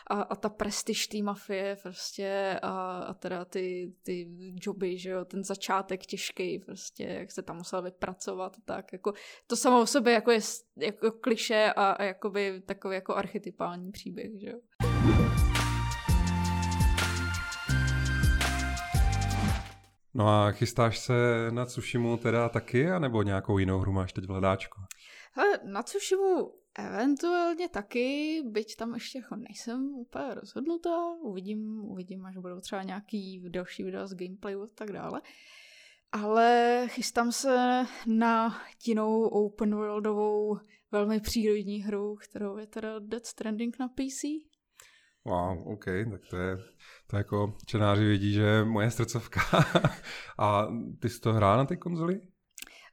[0.08, 4.28] a, a ta prestiž té mafie prostě a, a teda ty, ty
[4.62, 9.14] joby, že jo, ten začátek těžký prostě, jak se tam musel vypracovat tak, jako
[9.48, 10.40] to samo o sobě jako je
[10.78, 14.60] jako kliše a, a jakoby takový jako archetypální příběh, že jo.
[20.14, 21.14] No a chystáš se
[21.50, 24.82] na Tsushimu teda taky, anebo nějakou jinou hru máš teď v hledáčku?
[25.34, 32.38] Hele, na Tsushimu Eventuálně taky, byť tam ještě jako nejsem úplně rozhodnutá, uvidím, uvidím, až
[32.38, 35.22] budou třeba nějaký další videa z gameplayu a tak dále.
[36.12, 40.58] Ale chystám se na jinou open worldovou,
[40.92, 44.24] velmi přírodní hru, kterou je teda Dead Stranding na PC.
[45.26, 46.58] Wow, OK, tak to je,
[47.08, 49.42] to je jako čenáři vědí, že je moje srdcovka.
[50.40, 50.68] a
[51.00, 52.22] ty jsi to hrál na té konzoli?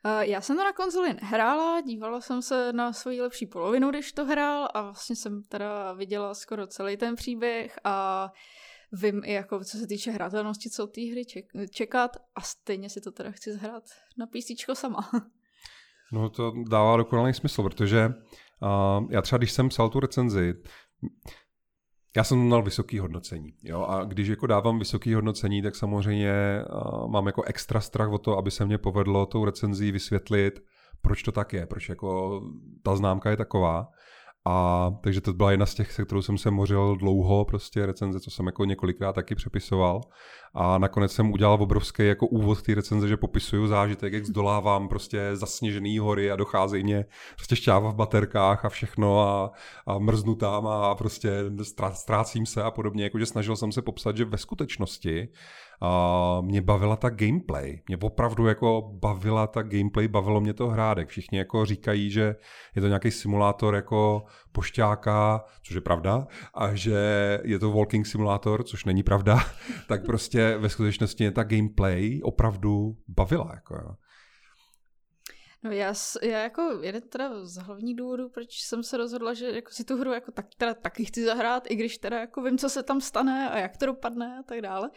[0.04, 4.12] Eh, já jsem to na konzoli nehrála, dívala jsem se na svoji lepší polovinu, když
[4.12, 8.28] to hrál a vlastně jsem teda viděla skoro celý ten příběh a
[8.92, 11.22] vím i jako co se týče hratelnosti, co té hry
[11.70, 13.84] čekat a stejně si to teda chci zhrát
[14.18, 15.10] na PC sama.
[16.14, 20.54] No to dává dokonalý smysl, protože uh, já třeba když jsem psal tu recenzi,
[22.16, 23.54] já jsem měl vysoký hodnocení.
[23.62, 23.82] Jo?
[23.82, 26.34] A když jako dávám vysoký hodnocení, tak samozřejmě
[27.06, 30.62] mám jako extra strach o to, aby se mě povedlo tou recenzí vysvětlit,
[31.00, 32.40] proč to tak je, proč jako
[32.82, 33.88] ta známka je taková.
[34.44, 38.20] A takže to byla jedna z těch, se kterou jsem se mořil dlouho, prostě recenze,
[38.20, 40.00] co jsem jako několikrát taky přepisoval.
[40.54, 45.30] A nakonec jsem udělal obrovský jako úvod té recenze, že popisuju zážitek, jak zdolávám prostě
[45.32, 47.04] zasněžený hory a docházejí mě
[47.36, 49.50] prostě šťáva v baterkách a všechno a,
[49.86, 51.30] a mrznu tam a prostě
[51.92, 53.04] ztrácím se a podobně.
[53.04, 55.28] Jakože snažil jsem se popsat, že ve skutečnosti
[55.84, 57.82] a mě bavila ta gameplay.
[57.88, 61.08] Mě opravdu jako bavila ta gameplay, bavilo mě to hrádek.
[61.08, 62.36] Všichni jako říkají, že
[62.76, 66.98] je to nějaký simulátor jako pošťáka, což je pravda, a že
[67.44, 69.38] je to walking simulátor, což není pravda,
[69.88, 73.50] tak prostě ve skutečnosti ta gameplay opravdu bavila.
[73.54, 73.94] Jako, jo.
[75.64, 79.70] No já, já jako jeden teda z hlavních důvodů, proč jsem se rozhodla, že jako
[79.70, 82.68] si tu hru jako tak, teda taky chci zahrát, i když teda jako vím, co
[82.68, 84.90] se tam stane a jak to dopadne a tak dále,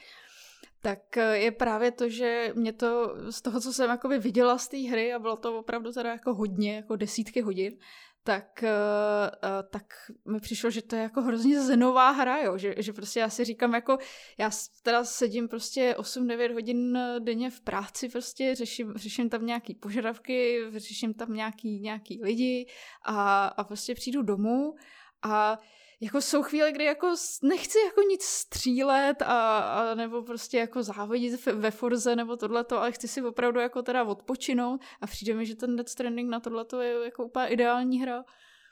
[0.86, 4.68] tak eh, je právě to, že mě to z toho, co jsem jakoby viděla z
[4.68, 7.78] té hry, a bylo to opravdu teda jako hodně, jako desítky hodin,
[8.24, 9.86] tak, uh, tak
[10.26, 12.58] mi přišlo, že to je jako hrozně zenová hra, jo?
[12.58, 13.98] Že, že prostě já si říkám jako,
[14.38, 14.50] já
[14.82, 21.14] teda sedím prostě 8-9 hodin denně v práci prostě, řeším, řeším tam nějaký požadavky, řeším
[21.14, 22.68] tam nějaký, nějaký lidi
[23.06, 24.76] a, a prostě přijdu domů
[25.24, 25.60] a
[26.02, 27.08] jako jsou chvíle, kdy jako
[27.44, 32.92] nechci jako nic střílet a, a nebo prostě jako závodit ve Forze nebo tohleto, ale
[32.92, 36.82] chci si opravdu jako teda odpočinout a přijde mi, že ten Death Stranding na tohleto
[36.82, 38.24] je jako úplně ideální hra.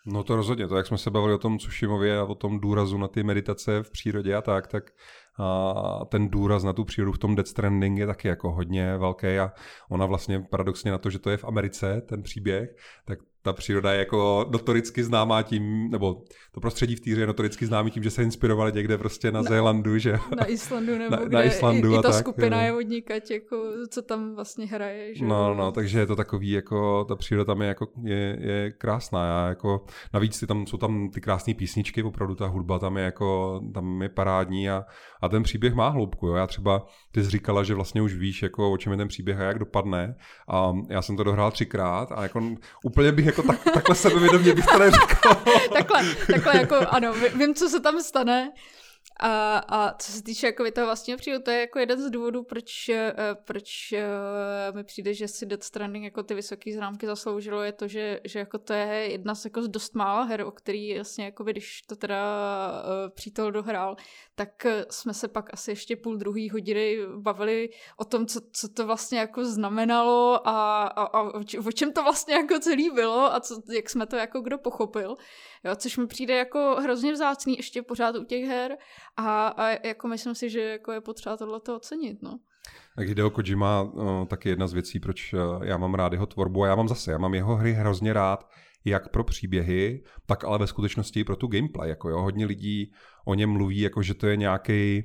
[0.05, 2.97] No to rozhodně, to jak jsme se bavili o tom Tsushimově a o tom důrazu
[2.97, 4.91] na ty meditace v přírodě a tak, tak
[5.39, 9.27] a ten důraz na tu přírodu v tom Death Stranding je taky jako hodně velký
[9.27, 9.51] a
[9.89, 13.93] ona vlastně paradoxně na to, že to je v Americe, ten příběh, tak ta příroda
[13.93, 18.09] je jako notoricky známá tím, nebo to prostředí v týře je notoricky známý tím, že
[18.09, 20.17] se inspirovali někde prostě na, na Zélandu, že?
[20.35, 23.63] Na Islandu nebo na, kde na Islandu i, i ta tak, skupina je odnikať, jako,
[23.89, 25.15] co tam vlastně hraje.
[25.15, 25.25] Že?
[25.25, 29.25] No, no, takže je to takový, jako ta příroda tam je, jako, je, je krásná.
[29.25, 33.03] Já jako, navíc ty tam, jsou tam ty krásné písničky, opravdu ta hudba tam je
[33.03, 34.85] jako, tam je parádní a,
[35.21, 36.27] a ten příběh má hloubku.
[36.27, 36.35] Jo.
[36.35, 39.39] Já třeba, ty jsi říkala, že vlastně už víš, jako, o čem je ten příběh
[39.39, 40.15] a jak dopadne.
[40.47, 42.41] A já jsem to dohrál třikrát a jako
[42.83, 45.41] úplně bych jako tak, takhle sebevědomě bych to neříkal.
[45.73, 48.51] takhle, takhle jako ano, vím, co se tam stane.
[49.19, 52.43] A, a co se týče jako toho vlastního příhodu, to je jako jeden z důvodů,
[52.43, 52.95] proč, uh,
[53.43, 53.93] proč
[54.71, 58.19] uh, mi přijde, že si Death Stranding jako ty vysoké známky zasloužilo, je to, že,
[58.23, 61.43] že jako to je jedna z jako z dost mála her, o který jasně jako
[61.43, 62.23] když to teda
[62.81, 63.95] uh, přítel dohrál,
[64.35, 68.85] tak jsme se pak asi ještě půl druhý hodiny bavili o tom, co, co to
[68.85, 71.21] vlastně jako znamenalo a, a, a
[71.65, 75.15] o čem to vlastně jako celý bylo a co, jak jsme to jako kdo pochopil.
[75.63, 78.77] Jo, což mi přijde jako hrozně vzácný ještě pořád u těch her
[79.17, 82.39] a, a jako myslím si, že jako je potřeba tohleto ocenit, no.
[82.95, 86.63] Tak Hideo Kojima uh, taky jedna z věcí, proč uh, já mám rád jeho tvorbu
[86.63, 88.49] a já mám zase, já mám jeho hry hrozně rád,
[88.85, 91.89] jak pro příběhy, tak ale ve skutečnosti i pro tu gameplay.
[91.89, 92.93] Jako jo, hodně lidí
[93.25, 95.03] o něm mluví, jako že to je nějaký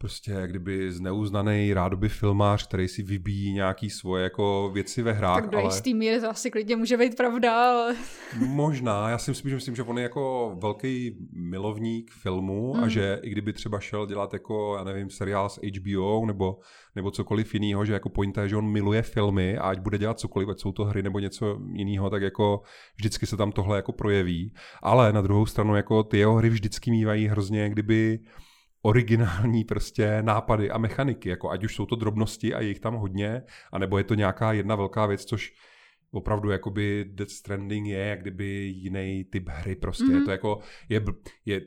[0.00, 5.40] prostě jak kdyby zneuznaný rádoby filmář, který si vybíjí nějaký svoje jako věci ve hrách.
[5.40, 5.66] Tak do ale...
[5.66, 7.96] jistý míry zase klidně může být pravda, ale...
[8.38, 12.84] Možná, já si myslím, že, myslím, že on je jako velký milovník filmu mm.
[12.84, 16.58] a že i kdyby třeba šel dělat jako, já nevím, seriál s HBO nebo,
[16.96, 20.18] nebo cokoliv jiného, že jako pointa je, že on miluje filmy a ať bude dělat
[20.18, 22.62] cokoliv, ať jsou to hry nebo něco jiného, tak jako
[22.96, 24.54] vždycky se tam tohle jako projeví.
[24.82, 28.18] Ale na druhou stranu jako ty jeho hry vždycky mývají hrozně, kdyby
[28.82, 32.94] originální prostě nápady a mechaniky, jako ať už jsou to drobnosti a je jich tam
[32.94, 35.52] hodně, anebo je to nějaká jedna velká věc, což
[36.12, 40.04] opravdu jakoby Death Stranding je jak kdyby jiný typ hry prostě.
[40.04, 40.18] Mm-hmm.
[40.18, 40.58] Je to jako,
[40.88, 41.04] je,
[41.46, 41.60] je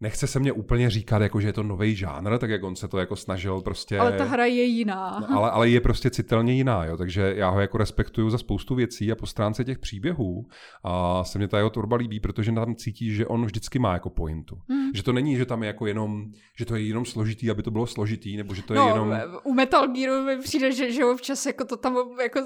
[0.00, 2.88] nechce se mě úplně říkat, jako, že je to nový žánr, tak jak on se
[2.88, 3.98] to jako snažil prostě...
[3.98, 5.26] Ale ta hra je jiná.
[5.30, 8.74] No, ale, ale je prostě citelně jiná, jo, takže já ho jako respektuju za spoustu
[8.74, 10.46] věcí a po stránce těch příběhů
[10.84, 14.10] a se mě ta jeho tvorba líbí, protože tam cítí, že on vždycky má jako
[14.10, 14.58] pointu.
[14.68, 14.90] Hmm.
[14.94, 16.24] Že to není, že tam je jako jenom,
[16.58, 19.14] že to je jenom složitý, aby to bylo složitý, nebo že to je no, jenom...
[19.44, 22.40] u Metal Gearu mi přijde, že, že občas jako to tam jako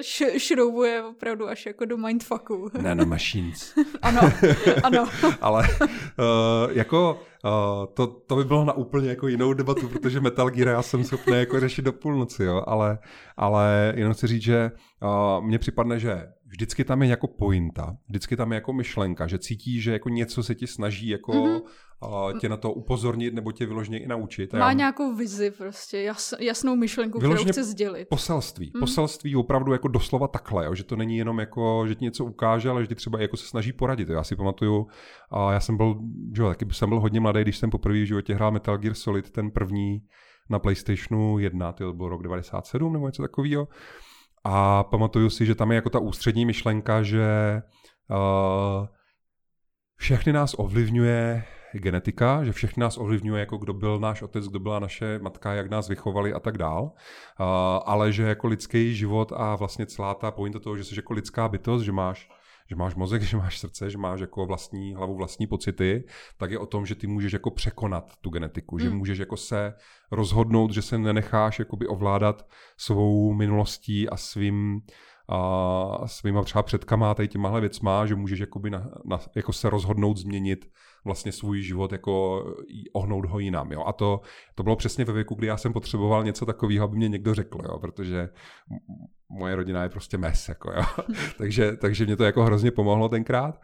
[0.00, 2.70] š- šroubuje opravdu až jako do mindfucku.
[3.04, 3.74] machines.
[4.02, 4.20] ano,
[4.82, 5.08] ano.
[5.40, 10.20] ale uh, jako jako uh, to, to by bylo na úplně jako jinou debatu, protože
[10.20, 12.98] Metal Gear já jsem schopný jako řešit do půlnoci, jo, ale,
[13.36, 14.70] ale jenom chci říct, že
[15.02, 19.38] uh, mně připadne, že vždycky tam je jako pointa, vždycky tam je jako myšlenka, že
[19.38, 21.62] cítíš, že jako něco se ti snaží jako mm-hmm
[22.40, 24.52] tě na to upozornit nebo tě vyloženě i naučit.
[24.52, 24.72] Má já...
[24.72, 28.08] nějakou vizi prostě, jas, jasnou myšlenku, vyloženě kterou chce sdělit.
[28.08, 28.72] Poselství.
[28.74, 28.80] Mm.
[28.80, 32.70] Poselství opravdu jako doslova takhle, jo, že to není jenom jako, že ti něco ukáže,
[32.70, 34.08] ale že ti třeba jako se snaží poradit.
[34.08, 34.14] Jo.
[34.14, 34.86] Já si pamatuju,
[35.30, 36.00] a já jsem byl,
[36.36, 38.94] že jo, taky jsem byl hodně mladý, když jsem poprvé v životě hrál Metal Gear
[38.94, 40.02] Solid, ten první
[40.50, 43.68] na PlayStationu 1, to byl rok 97 nebo něco takového.
[44.44, 47.62] A pamatuju si, že tam je jako ta ústřední myšlenka, že
[48.10, 48.86] uh,
[49.96, 54.78] všechny nás ovlivňuje genetika, že všechny nás ovlivňuje, jako kdo byl náš otec, kdo byla
[54.78, 56.82] naše matka, jak nás vychovali a tak dál.
[56.82, 56.92] Uh,
[57.86, 61.48] ale že jako lidský život a vlastně celá ta pointa toho, že jsi jako lidská
[61.48, 62.28] bytost, že máš
[62.70, 66.04] že máš mozek, že máš srdce, že máš jako vlastní hlavu, vlastní pocity,
[66.38, 68.80] tak je o tom, že ty můžeš jako překonat tu genetiku, mm.
[68.80, 68.98] že hmm.
[68.98, 69.74] můžeš jako se
[70.10, 74.80] rozhodnout, že se nenecháš jakoby ovládat svou minulostí a svým
[75.28, 80.16] a svýma třeba předkama tady těmahle věcma, že můžeš jakoby na, na, jako se rozhodnout
[80.16, 80.64] změnit
[81.04, 82.44] vlastně svůj život, jako
[82.92, 83.72] ohnout ho jinam.
[83.72, 83.84] Jo?
[83.86, 84.20] A to,
[84.54, 87.58] to bylo přesně ve věku, kdy já jsem potřeboval něco takového, aby mě někdo řekl,
[87.64, 87.78] jo?
[87.78, 88.28] protože
[89.28, 90.48] moje rodina je prostě mes.
[90.48, 90.82] Jako, jo?
[91.38, 93.60] takže, takže mě to jako hrozně pomohlo tenkrát.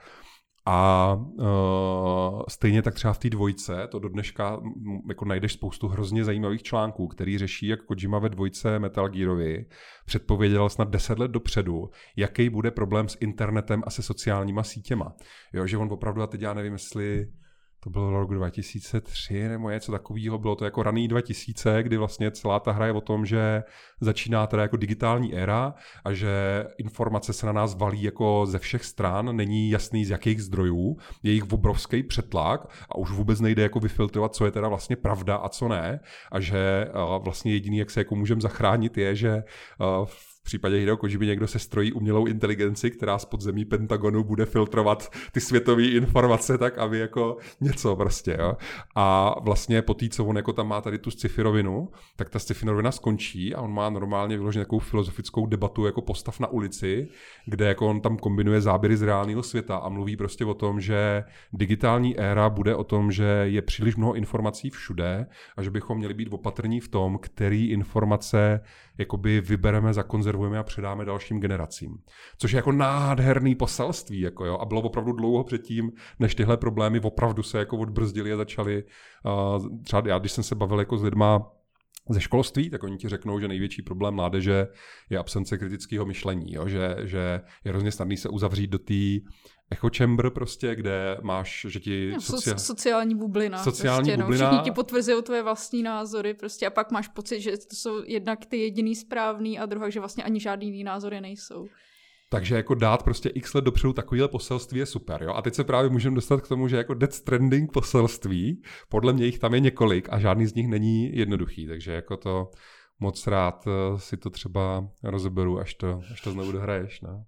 [0.71, 4.61] A uh, stejně tak třeba v té dvojce, to do dneška
[5.09, 9.67] jako najdeš spoustu hrozně zajímavých článků, který řeší, jak Kojima ve dvojce Metal Gearovi
[10.07, 15.13] předpověděl snad 10 let dopředu, jaký bude problém s internetem a se sociálníma sítěma.
[15.53, 17.27] Jo, že on opravdu, a teď já nevím, jestli
[17.81, 22.61] to bylo rok 2003 nebo něco takového, bylo to jako raný 2000, kdy vlastně celá
[22.61, 23.63] ta hra je o tom, že
[24.01, 25.75] začíná teda jako digitální éra
[26.05, 30.43] a že informace se na nás valí jako ze všech stran, není jasný z jakých
[30.43, 32.61] zdrojů, je jich obrovský přetlak
[32.91, 36.01] a už vůbec nejde jako vyfiltrovat, co je teda vlastně pravda a co ne.
[36.33, 39.43] A že vlastně jediný, jak se jako můžeme zachránit, je, že
[40.05, 45.11] v případě Hideo Kojimy někdo se strojí umělou inteligenci, která z podzemí Pentagonu bude filtrovat
[45.33, 48.57] ty světové informace tak, aby jako něco prostě, jo.
[48.95, 51.29] A vlastně po té, co on jako tam má tady tu sci
[52.17, 52.55] tak ta sci
[52.91, 57.09] skončí a on má normálně vyloženou takovou filozofickou debatu jako postav na ulici,
[57.47, 61.25] kde jako on tam kombinuje záběry z reálného světa a mluví prostě o tom, že
[61.53, 65.27] digitální éra bude o tom, že je příliš mnoho informací všude
[65.57, 68.61] a že bychom měli být opatrní v tom, který informace
[68.99, 71.99] jakoby vybereme, zakonzervujeme a předáme dalším generacím.
[72.39, 77.01] Což je jako nádherný poselství, jako jo, a bylo opravdu dlouho předtím, než tyhle problémy
[77.01, 78.85] opravdu se jako odbrzdily a začaly,
[79.25, 81.58] uh, třeba já, když jsem se bavil jako s lidma
[82.09, 84.67] ze školství, tak oni ti řeknou, že největší problém mládeže
[85.11, 86.69] je absence kritického myšlení, jo?
[86.69, 88.95] Že, že je hrozně snadný se uzavřít do té
[89.71, 92.11] echo chamber prostě, kde máš, že ti...
[92.13, 92.59] No, socia...
[92.59, 93.59] sociální bublina.
[93.65, 94.45] Sociální prostě, bublina.
[94.45, 98.03] No, všichni ti potvrzují tvoje vlastní názory prostě a pak máš pocit, že to jsou
[98.07, 101.69] jednak ty jediný správný a druhá, že vlastně ani žádný jiný názory nejsou.
[102.29, 105.23] Takže jako dát prostě x let dopředu takovýhle poselství je super.
[105.23, 105.33] Jo?
[105.35, 109.27] A teď se právě můžeme dostat k tomu, že jako dead stranding poselství, podle mě
[109.27, 111.67] jich tam je několik a žádný z nich není jednoduchý.
[111.67, 112.51] Takže jako to
[113.01, 117.01] moc rád eh, si to třeba rozeberu, až to, až to znovu dohraješ.
[117.01, 117.25] No.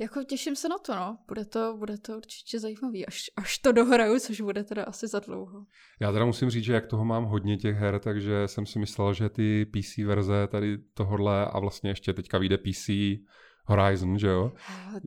[0.00, 1.18] Jako těším se na to, no.
[1.28, 5.18] Bude to, bude to určitě zajímavý, až, až to dohraju, což bude teda asi za
[5.18, 5.66] dlouho.
[6.00, 9.14] Já teda musím říct, že jak toho mám hodně těch her, takže jsem si myslel,
[9.14, 12.88] že ty PC verze tady tohodle a vlastně ještě teďka vyjde PC
[13.70, 14.52] Horizon, že jo?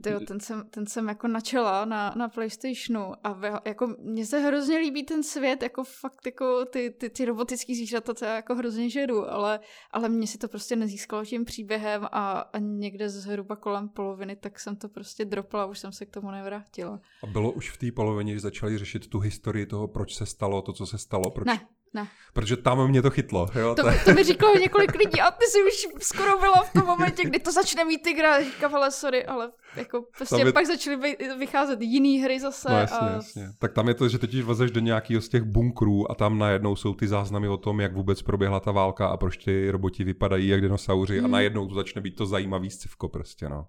[0.04, 4.40] Tyjo, ten jsem, ten jsem jako načela na, na Playstationu a ve, jako mně se
[4.40, 8.56] hrozně líbí ten svět, jako fakt jako ty, ty, ty robotický zvířata, to já jako
[8.56, 9.60] hrozně žeru, ale,
[9.92, 14.60] ale mě si to prostě nezískalo tím příběhem a, a někde zhruba kolem poloviny, tak
[14.60, 17.00] jsem to prostě dropla, už jsem se k tomu nevrátila.
[17.24, 20.62] A bylo už v té polovině, když začali řešit tu historii toho, proč se stalo
[20.62, 21.32] to, co se stalo?
[21.32, 21.46] Proč?
[21.46, 21.60] Ne,
[21.94, 22.08] ne.
[22.34, 23.48] Protože tam mě to chytlo.
[23.56, 23.76] Jo?
[23.76, 27.24] To, to mi říkalo několik lidí a ty jsi už skoro byla v tom momentě,
[27.24, 28.44] kdy to začne mít ty hra.
[28.44, 30.54] Říkám, ale sorry, ale jako prostě je...
[30.54, 32.70] pak začaly vycházet jiný hry zase.
[32.72, 33.14] No jasně, a...
[33.14, 33.50] jasně.
[33.60, 36.76] Tak tam je to, že teď vlezeš do nějakého z těch bunkrů a tam najednou
[36.76, 40.48] jsou ty záznamy o tom, jak vůbec proběhla ta válka a proč ty roboti vypadají
[40.48, 41.26] jak dinosauři hmm.
[41.26, 43.68] a najednou to začne být to zajímavý scivko prostě, no.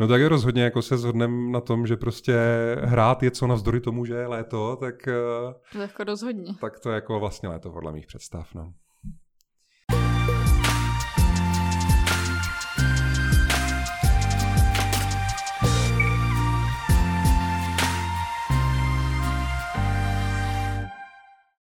[0.00, 2.36] No tak rozhodně jako se shodneme na tom, že prostě
[2.82, 4.94] hrát je co navzdory tomu, že je léto, tak...
[5.72, 6.54] To jako rozhodně.
[6.60, 8.72] Tak to je jako vlastně léto podle mých představ, no.